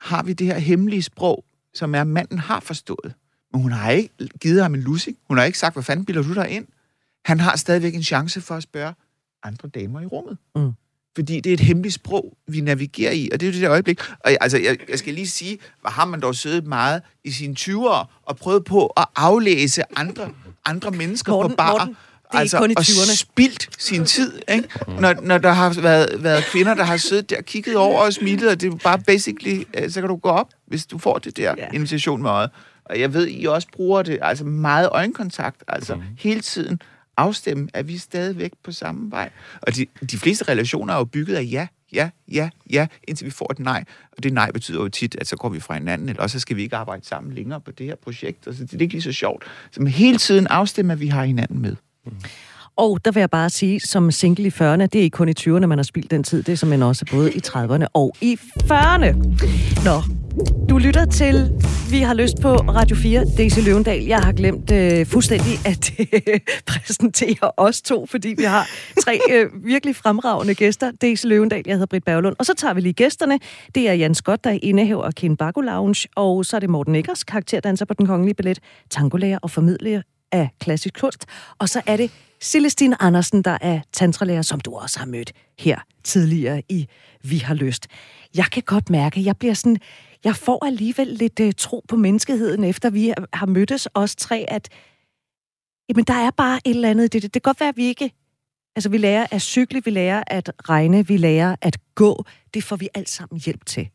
[0.00, 1.44] har vi det her hemmelige sprog,
[1.74, 3.14] som er, at manden har forstået.
[3.52, 5.16] Men hun har ikke givet ham en lussing.
[5.28, 6.66] Hun har ikke sagt, hvad fanden bilder du dig ind?
[7.24, 8.94] Han har stadigvæk en chance for at spørge
[9.42, 10.38] andre damer i rummet.
[10.56, 10.72] Mm.
[11.14, 13.70] Fordi det er et hemmeligt sprog, vi navigerer i, og det er jo det der
[13.70, 14.00] øjeblik.
[14.20, 17.56] Og altså, jeg, jeg skal lige sige, hvor har man dog siddet meget i sine
[17.58, 20.30] 20'ere og prøvet på at aflæse andre,
[20.64, 21.72] andre mennesker Morten, på bar.
[21.72, 21.96] Morten,
[22.34, 23.10] er altså, kun i 20'erne.
[23.10, 24.68] Og spildt sin tid, ikke?
[25.00, 28.12] Når, når der har været, været kvinder, der har siddet der og kigget over og
[28.12, 31.18] smilet, og det er bare basically, øh, så kan du gå op, hvis du får
[31.18, 31.66] det der ja.
[31.72, 32.50] invitation med øjet.
[32.84, 36.02] Og jeg ved, I også bruger det, altså meget øjenkontakt, altså mm.
[36.18, 36.80] hele tiden
[37.16, 39.30] afstemme, at vi er stadigvæk på samme vej.
[39.62, 43.30] Og de, de fleste relationer er jo bygget af ja, ja, ja, ja, indtil vi
[43.30, 43.84] får et nej.
[44.16, 46.56] Og det nej betyder jo tit, at så går vi fra hinanden, eller også skal
[46.56, 48.46] vi ikke arbejde sammen længere på det her projekt.
[48.46, 49.44] Altså, det er ikke lige så sjovt.
[49.72, 51.76] Så hele tiden afstemme, at vi har hinanden med.
[52.06, 52.12] Mm.
[52.76, 55.32] Og der vil jeg bare sige, som single i 40'erne, det er ikke kun i
[55.40, 58.38] 20'erne, man har spildt den tid, det er simpelthen også både i 30'erne og i
[58.64, 59.16] 40'erne.
[59.84, 60.02] Nå,
[60.68, 61.50] du lytter til
[61.90, 64.04] Vi har lyst på Radio 4, Daisy Løvendal.
[64.04, 66.40] Jeg har glemt øh, fuldstændig at øh,
[66.70, 68.68] præsentere os to, fordi vi har
[69.04, 70.90] tre øh, virkelig fremragende gæster.
[70.90, 72.36] Daisy Løvendal, jeg hedder Britt Berglund.
[72.38, 73.38] Og så tager vi lige gæsterne.
[73.74, 76.70] Det er Jan Skot, der er indehaver af Ken Bago Lounge, og så er det
[76.70, 78.58] Morten Eggers, karakterdanser på Den Kongelige Ballet,
[78.90, 81.26] tangolærer og formidler af klassisk kunst.
[81.58, 82.10] Og så er det
[82.40, 86.88] Celestine Andersen, der er tantralærer, som du også har mødt her tidligere i
[87.22, 87.86] Vi har lyst.
[88.34, 89.76] Jeg kan godt mærke, at jeg bliver sådan,
[90.24, 94.68] jeg får alligevel lidt uh, tro på menneskeheden, efter vi har mødtes os tre, at
[95.88, 97.22] jamen, der er bare et eller andet det.
[97.22, 98.12] Det kan godt være, at vi ikke...
[98.76, 102.24] Altså, vi lærer at cykle, vi lærer at regne, vi lærer at gå.
[102.54, 103.88] Det får vi alt sammen hjælp til.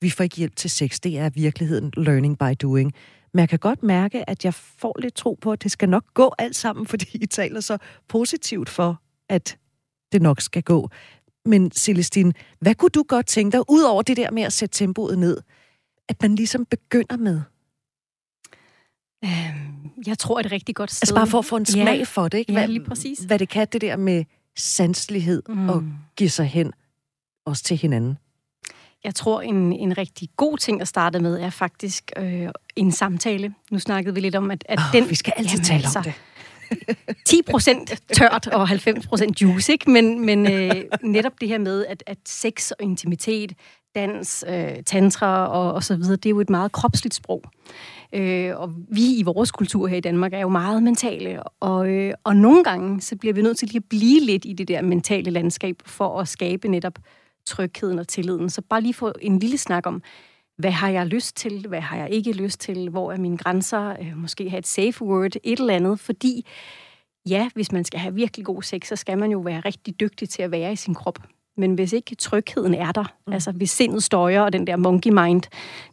[0.00, 1.00] Vi får ikke hjælp til sex.
[1.00, 2.94] Det er virkeligheden learning by doing.
[3.36, 6.04] Men jeg kan godt mærke, at jeg får lidt tro på, at det skal nok
[6.14, 7.78] gå alt sammen, fordi I taler så
[8.08, 9.58] positivt for, at
[10.12, 10.90] det nok skal gå.
[11.44, 14.78] Men Celestine, hvad kunne du godt tænke dig, ud over det der med at sætte
[14.78, 15.40] tempoet ned,
[16.08, 17.40] at man ligesom begynder med?
[19.24, 21.02] Øhm, jeg tror, et rigtig godt sted.
[21.02, 22.04] Altså bare for at få en smag ja.
[22.04, 22.52] for det, ikke?
[22.52, 23.18] Hvad, Hvad, lige præcis.
[23.18, 24.24] hvad det kan, det der med
[24.56, 25.68] sanselighed mm.
[25.68, 25.84] og
[26.16, 26.72] give sig hen,
[27.44, 28.18] også til hinanden.
[29.06, 33.54] Jeg tror, en, en rigtig god ting at starte med er faktisk øh, en samtale.
[33.70, 35.10] Nu snakkede vi lidt om, at, at oh, den...
[35.10, 36.14] Vi skal altid jamen, tale om altså, det.
[37.24, 39.90] 10 procent tørt og 90 procent juice, ikke?
[39.90, 43.52] Men, men øh, netop det her med, at, at sex og intimitet,
[43.94, 47.42] dans, øh, tantra og, og så videre, det er jo et meget kropsligt sprog.
[48.12, 52.12] Øh, og vi i vores kultur her i Danmark er jo meget mentale, og, øh,
[52.24, 54.82] og nogle gange så bliver vi nødt til lige at blive lidt i det der
[54.82, 56.98] mentale landskab for at skabe netop
[57.46, 58.50] trygheden og tilliden.
[58.50, 60.02] Så bare lige få en lille snak om,
[60.58, 63.96] hvad har jeg lyst til, hvad har jeg ikke lyst til, hvor er mine grænser,
[64.00, 66.46] øh, måske have et safe word, et eller andet, fordi
[67.28, 70.28] ja, hvis man skal have virkelig god sex, så skal man jo være rigtig dygtig
[70.28, 71.18] til at være i sin krop.
[71.56, 73.32] Men hvis ikke trygheden er der, mm.
[73.32, 75.42] altså hvis sindet støjer, og den der monkey mind,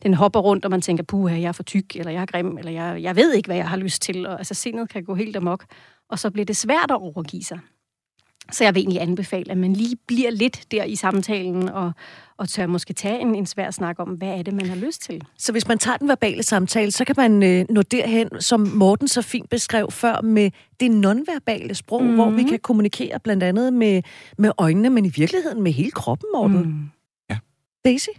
[0.03, 2.57] den hopper rundt, og man tænker, puha, jeg er for tyk, eller jeg er grim,
[2.57, 5.15] eller jeg, jeg ved ikke, hvad jeg har lyst til, og altså sindet kan gå
[5.15, 5.65] helt amok,
[6.09, 7.59] og så bliver det svært at overgive sig.
[8.51, 11.91] Så jeg vil egentlig anbefale, at man lige bliver lidt der i samtalen, og,
[12.37, 15.01] og tør måske tage en, en svær snak om, hvad er det, man har lyst
[15.01, 15.21] til.
[15.37, 19.07] Så hvis man tager den verbale samtale, så kan man øh, nå derhen, som Morten
[19.07, 22.15] så fint beskrev før, med det nonverbale sprog, mm.
[22.15, 24.01] hvor vi kan kommunikere blandt andet med,
[24.37, 26.57] med øjnene, men i virkeligheden med hele kroppen, Morten.
[26.57, 26.89] Mm.
[27.29, 27.37] Ja.
[27.85, 28.09] Daisy?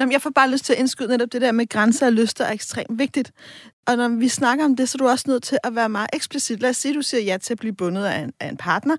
[0.00, 2.44] Jamen, jeg får bare lyst til at indskyde netop det der med grænser og lyster
[2.44, 3.32] er ekstremt vigtigt.
[3.86, 6.10] Og når vi snakker om det, så er du også nødt til at være meget
[6.12, 6.60] eksplicit.
[6.60, 8.56] Lad os sige, at du siger ja til at blive bundet af en, af en
[8.56, 8.96] partner,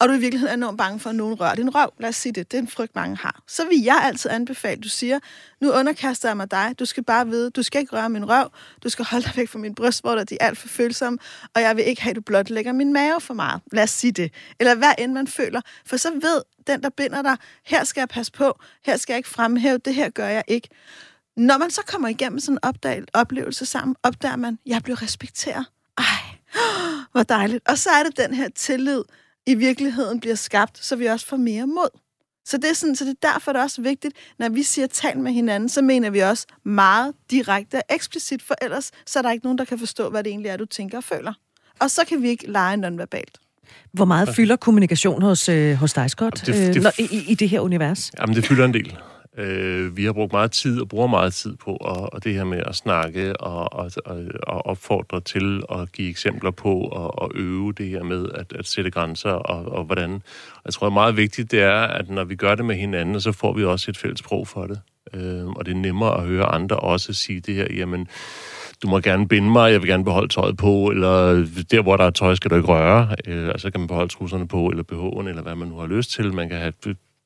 [0.00, 1.92] og du i virkeligheden er enormt bange for, at nogen rører din røv.
[1.98, 2.50] Lad os sige det.
[2.50, 3.42] Det er en frygt, mange har.
[3.46, 5.18] Så vil jeg altid anbefale, du siger,
[5.60, 6.74] nu underkaster jeg mig dig.
[6.78, 8.50] Du skal bare vide, du skal ikke røre min røv.
[8.84, 11.18] Du skal holde dig væk fra min brystvorter, de er alt for følsomme.
[11.54, 13.60] Og jeg vil ikke have, at du blot lægger min mave for meget.
[13.72, 14.32] Lad os sige det.
[14.60, 15.60] Eller hvad end man føler.
[15.86, 18.58] For så ved den, der binder dig, her skal jeg passe på.
[18.84, 19.78] Her skal jeg ikke fremhæve.
[19.78, 20.68] Det her gør jeg ikke.
[21.36, 25.66] Når man så kommer igennem sådan en oplevelse sammen, opdager man, at jeg bliver respekteret.
[25.98, 26.04] Ej,
[27.12, 27.68] hvor dejligt.
[27.68, 29.02] Og så er det den her tillid,
[29.48, 32.00] i virkeligheden bliver skabt, så vi også får mere mod.
[32.44, 34.86] Så det er, sådan, så det er derfor, det er også vigtigt, når vi siger
[34.86, 39.22] tal med hinanden, så mener vi også meget direkte og eksplicit, for ellers så er
[39.22, 41.32] der ikke nogen, der kan forstå, hvad det egentlig er, du tænker og føler.
[41.80, 43.38] Og så kan vi ikke lege nonverbalt.
[43.92, 47.34] Hvor meget fylder kommunikation hos, øh, hos dig, Scott, det, det, øh, når, i, i
[47.34, 48.12] det her univers?
[48.20, 48.96] Jamen, det fylder en del.
[49.38, 52.44] Øh, vi har brugt meget tid og bruger meget tid på og, og det her
[52.44, 53.90] med at snakke og, og,
[54.42, 58.66] og opfordre til at give eksempler på og, og øve det her med at, at
[58.66, 60.22] sætte grænser og, og hvordan.
[60.64, 63.20] Jeg tror, det er meget vigtigt, det er, at når vi gør det med hinanden,
[63.20, 64.80] så får vi også et fælles sprog for det.
[65.14, 68.08] Øh, og det er nemmere at høre andre også sige det her, jamen,
[68.82, 72.04] du må gerne binde mig, jeg vil gerne beholde tøjet på, eller der, hvor der
[72.04, 73.16] er tøj, skal du ikke røre.
[73.26, 76.10] Øh, altså kan man beholde trusserne på, eller BH'en, eller hvad man nu har lyst
[76.10, 76.34] til.
[76.34, 76.72] Man kan have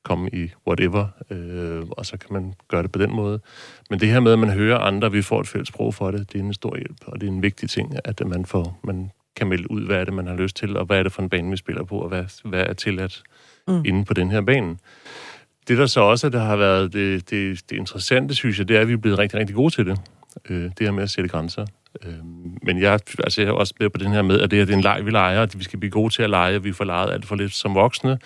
[0.03, 3.39] komme i whatever, øh, og så kan man gøre det på den måde.
[3.89, 6.33] Men det her med, at man hører andre, vi får et fælles sprog for det,
[6.33, 9.11] det er en stor hjælp, og det er en vigtig ting, at man, får, man
[9.35, 11.21] kan melde ud, hvad er det, man har lyst til, og hvad er det for
[11.21, 13.23] en bane, vi spiller på, og hvad, hvad er tilladt
[13.67, 13.81] mm.
[13.85, 14.77] inde på den her bane.
[15.67, 18.81] Det, der så også der har været det, det, det interessante, synes jeg, det er,
[18.81, 19.99] at vi er blevet rigtig, rigtig gode til det.
[20.49, 21.65] Øh, det her med at sætte grænser.
[22.03, 22.13] Øh,
[22.61, 24.73] men jeg, altså, jeg er også med på den her med, at det her det
[24.73, 26.73] er en leg, vi leger, at vi skal blive gode til at lege, og vi
[26.73, 28.19] får leget alt for lidt som voksne.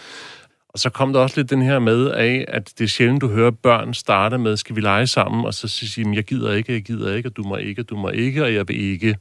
[0.69, 3.27] Og så kom der også lidt den her med af, at det er sjældent, du
[3.27, 6.81] hører børn starte med, skal vi lege sammen, og så sige, jeg gider ikke, jeg
[6.81, 9.17] gider ikke, og du må ikke, og du må ikke, og jeg vil ikke.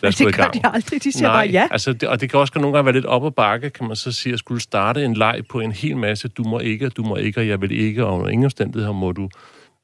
[0.00, 1.68] Lad os det gør de aldrig, de siger Nej, bare ja.
[1.70, 3.96] Altså, det, og det kan også nogle gange være lidt op ad bakke, kan man
[3.96, 7.02] så sige, at skulle starte en leg på en hel masse, du må ikke, du
[7.02, 9.28] må ikke, og jeg vil ikke, og under ingen omstændigheder må du.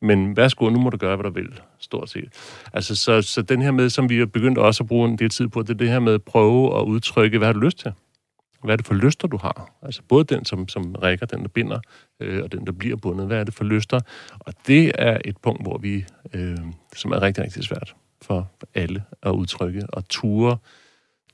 [0.02, 2.28] Men værsgo, nu må du gøre, hvad du vil, stort set.
[2.72, 5.30] Altså, så, så den her med, som vi har begyndt også at bruge en del
[5.30, 7.78] tid på, det er det her med at prøve at udtrykke, hvad har du lyst
[7.78, 7.92] til?
[8.64, 9.70] Hvad er det for lyster, du har?
[9.82, 11.80] Altså både den, som, som rækker, den, der binder,
[12.20, 13.26] øh, og den, der bliver bundet.
[13.26, 14.00] Hvad er det for lyster?
[14.38, 16.58] Og det er et punkt, hvor vi, øh,
[16.96, 20.56] som er rigtig, rigtig svært for alle at udtrykke, og ture,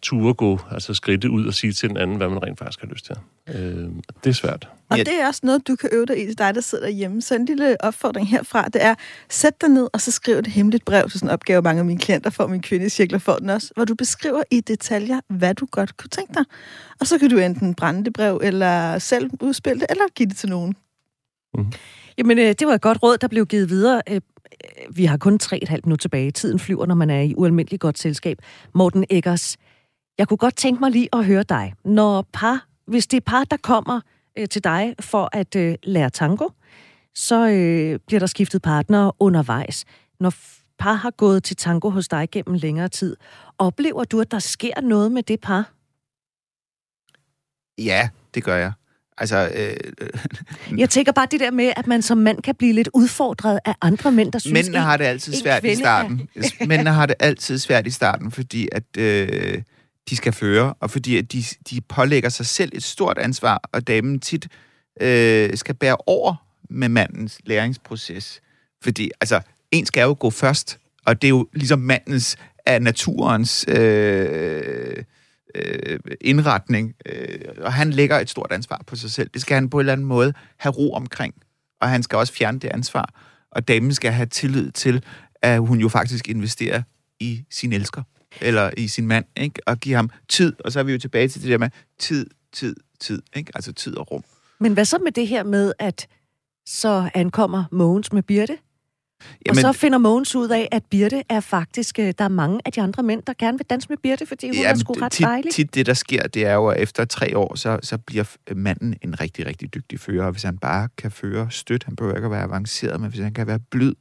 [0.03, 2.89] ture gå, altså skridte ud og sige til den anden, hvad man rent faktisk har
[2.89, 3.17] lyst til.
[3.49, 3.89] Øh,
[4.25, 4.69] det er svært.
[4.89, 7.23] Og det er også noget, du kan øve dig i til dig, der sidder derhjemme.
[7.23, 8.95] Så en lille opfordring herfra, det er,
[9.29, 11.85] sæt dig ned og så skriv et hemmeligt brev til sådan en opgave, mange af
[11.85, 15.67] mine klienter får, mine kvindecirkler får den også, hvor du beskriver i detaljer, hvad du
[15.71, 16.45] godt kunne tænke dig.
[17.01, 20.37] Og så kan du enten brænde det brev, eller selv udspille det, eller give det
[20.37, 20.77] til nogen.
[21.55, 21.73] Mm.
[22.19, 24.03] Jamen, øh, det var et godt råd, der blev givet videre.
[24.11, 24.21] Øh,
[24.91, 26.31] vi har kun 3,5 minutter tilbage.
[26.31, 28.39] Tiden flyver, når man er i ualmindeligt godt selskab.
[28.75, 29.57] Morten Eggers,
[30.19, 31.75] jeg kunne godt tænke mig lige at høre dig.
[31.85, 34.01] Når par, hvis det er par, der kommer
[34.39, 36.49] øh, til dig for at øh, lære tango,
[37.15, 39.85] så øh, bliver der skiftet partner undervejs.
[40.21, 40.33] Når
[40.79, 43.17] par har gået til tango hos dig gennem længere tid,
[43.59, 45.73] oplever du, at der sker noget med det par?
[47.79, 48.73] Ja, det gør jeg.
[49.19, 52.89] Altså, øh, jeg tænker bare det der med, at man som mand kan blive lidt
[52.95, 54.53] udfordret af andre mænd, der synes...
[54.53, 56.29] Mændene har det altid svært i starten.
[56.37, 56.67] Er...
[56.69, 59.63] Mændene har det altid svært i starten, fordi at øh,
[60.11, 63.87] de skal føre, og fordi at de, de pålægger sig selv et stort ansvar, og
[63.87, 64.49] damen tit
[65.01, 66.35] øh, skal bære over
[66.71, 68.41] med mandens læringsproces.
[68.83, 69.41] Fordi, altså,
[69.71, 72.37] en skal jo gå først, og det er jo ligesom mandens
[72.67, 73.65] af naturens...
[73.69, 75.05] Øh,
[75.55, 79.31] øh, indretning, øh, og han lægger et stort ansvar på sig selv.
[79.35, 81.35] Det skal han på en eller anden måde have ro omkring,
[81.81, 83.15] og han skal også fjerne det ansvar.
[83.51, 85.05] Og damen skal have tillid til,
[85.43, 86.83] at hun jo faktisk investerer
[87.21, 88.03] i sin elsker,
[88.41, 89.61] eller i sin mand, ikke?
[89.67, 90.53] og give ham tid.
[90.65, 93.53] Og så er vi jo tilbage til det der med tid, tid, tid, ikke?
[93.55, 94.25] altså tid og rum.
[94.61, 96.09] Men hvad så med det her med, at
[96.67, 98.59] så ankommer Mogens med Birte?
[99.47, 101.99] Jamen, og så finder Mogens ud af, at Birte er faktisk...
[101.99, 104.47] Øh, der er mange af de andre mænd, der gerne vil danse med Birte, fordi
[104.47, 105.53] hun jamen, er sgu ret tit, dejlig.
[105.53, 108.95] Tit det, der sker, det er jo, at efter tre år, så, så bliver manden
[109.03, 110.25] en rigtig, rigtig dygtig fører.
[110.27, 113.21] Og hvis han bare kan føre støt, han behøver ikke at være avanceret, men hvis
[113.21, 113.95] han kan være blød,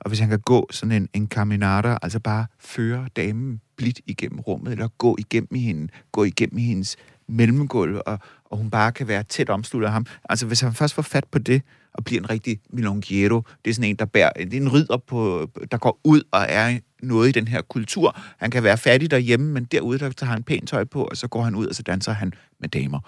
[0.00, 4.40] og hvis han kan gå sådan en, en caminata, altså bare føre damen blidt igennem
[4.40, 6.96] rummet, eller gå igennem hende, gå igennem hendes
[7.28, 10.06] mellemgulv, og, og hun bare kan være tæt omsluttet af ham.
[10.28, 11.62] Altså, hvis han først får fat på det,
[11.94, 13.42] og bliver en rigtig milongiero.
[13.64, 16.46] Det er sådan en, der bærer, det er en ridder, på, der går ud og
[16.48, 18.18] er noget i den her kultur.
[18.38, 21.28] Han kan være fattig derhjemme, men derude, der tager han pænt tøj på, og så
[21.28, 23.00] går han ud, og så danser han med damer.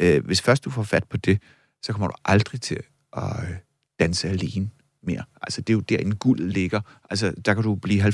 [0.00, 1.42] Øh, hvis først du får fat på det,
[1.82, 2.78] så kommer du aldrig til
[3.16, 3.56] at øh,
[4.00, 4.70] danse alene
[5.02, 5.22] mere.
[5.42, 6.80] Altså, det er jo der, en guld ligger.
[7.10, 8.08] Altså, der kan du blive 90-100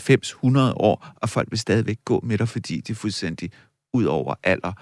[0.77, 3.51] år, og folk vil stadigvæk gå med dig, fordi det er fuldstændig
[3.93, 4.73] ud over alder.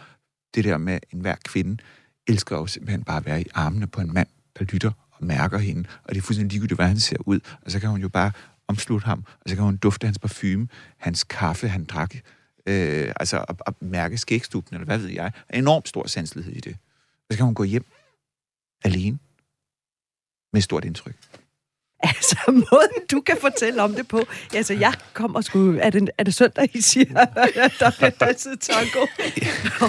[0.55, 1.83] Det der med enhver kvinde
[2.29, 4.29] elsker jo simpelthen bare at være i armene på en mand,
[4.59, 7.41] der lytter og mærker hende, og det er fuldstændig ligegyldigt, hvordan han ser ud.
[7.65, 8.33] Og så kan hun jo bare
[8.69, 10.69] omslutte ham, og så kan hun dufte hans parfume,
[10.99, 12.15] hans kaffe, han drak,
[12.67, 15.33] øh, altså at, at mærke skægstuben, eller hvad ved jeg.
[15.55, 16.77] Enormt stor sanselighed i det.
[17.29, 17.85] Og så kan hun gå hjem
[18.85, 19.19] alene
[20.53, 21.17] med stort indtryk.
[22.03, 24.21] Altså, måden du kan fortælle om det på.
[24.55, 25.77] Altså, jeg kommer sgu...
[25.81, 27.25] Er det, er det søndag, I siger,
[27.79, 29.07] der bliver danset tango?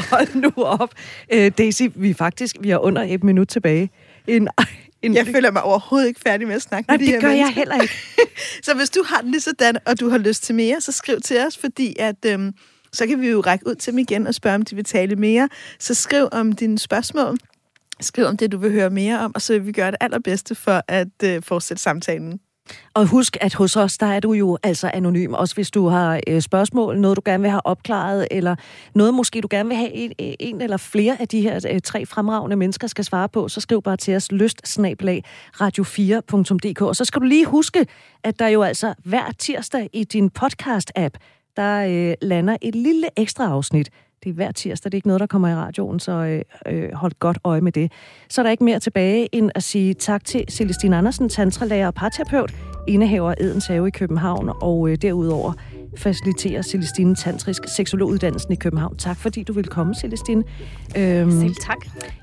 [0.10, 0.94] Hold nu op.
[1.34, 2.56] Uh, Daisy, vi er faktisk...
[2.60, 3.90] Vi er under et minut tilbage.
[4.28, 4.50] En,
[5.04, 7.28] en, jeg føler mig overhovedet ikke færdig med at snakke Nej, med de det gør
[7.28, 7.46] mennesker.
[7.48, 7.94] jeg heller ikke.
[8.66, 11.20] så hvis du har det lige sådan, og du har lyst til mere, så skriv
[11.22, 12.54] til os, fordi at, øhm,
[12.94, 15.16] så kan vi jo række ud til dem igen og spørge, om de vil tale
[15.16, 15.50] mere.
[15.80, 17.38] Så skriv om dine spørgsmål.
[18.02, 20.56] Skriv om det, du vil høre mere om, og så vil vi gøre det allerbedste
[20.56, 22.40] for at øh, fortsætte samtalen.
[22.94, 26.20] Og husk, at hos os, der er du jo altså anonym, også hvis du har
[26.28, 28.56] øh, spørgsmål, noget du gerne vil have opklaret, eller
[28.96, 31.82] noget måske du gerne vil have en, øh, en eller flere af de her øh,
[31.82, 36.82] tre fremragende mennesker skal svare på, så skriv bare til os lystsnabelag radio4.dk.
[36.82, 37.86] Og så skal du lige huske,
[38.24, 41.18] at der jo altså hver tirsdag i din podcast-app,
[41.58, 43.90] der øh, lander et lille ekstra afsnit
[44.24, 46.94] det er hver tirsdag, det er ikke noget, der kommer i radioen, så øh, øh,
[46.94, 47.92] hold godt øje med det.
[48.30, 51.94] Så er der ikke mere tilbage end at sige tak til Celestine Andersen, tantralærer og
[51.94, 52.54] parterapeut,
[52.88, 55.54] indehaver Edens Have i København, og øh, derudover
[55.98, 58.96] faciliterer Celestine Tantrisk Seksologuddannelsen i København.
[58.98, 60.44] Tak fordi du vil komme, Celestine.
[60.98, 61.78] Øhm, Selv tak.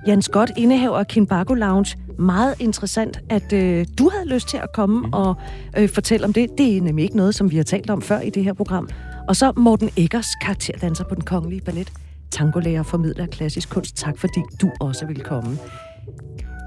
[0.06, 1.98] Jan Scott, indehaver Kinbago Lounge.
[2.18, 5.12] Meget interessant, at øh, du havde lyst til at komme mm.
[5.12, 5.34] og
[5.76, 6.58] øh, fortælle om det.
[6.58, 8.88] Det er nemlig ikke noget, som vi har talt om før i det her program.
[9.28, 11.92] Og så Morten Eggers, karakterdanser på den kongelige ballet,
[12.30, 13.96] tangolærer og formidler af klassisk kunst.
[13.96, 15.58] Tak fordi du også vil komme.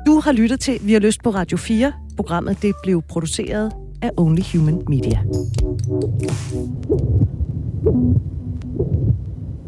[0.05, 1.93] Du har lyttet til Vi har lyst på Radio 4.
[2.15, 5.23] Programmet det blev produceret af Only Human Media.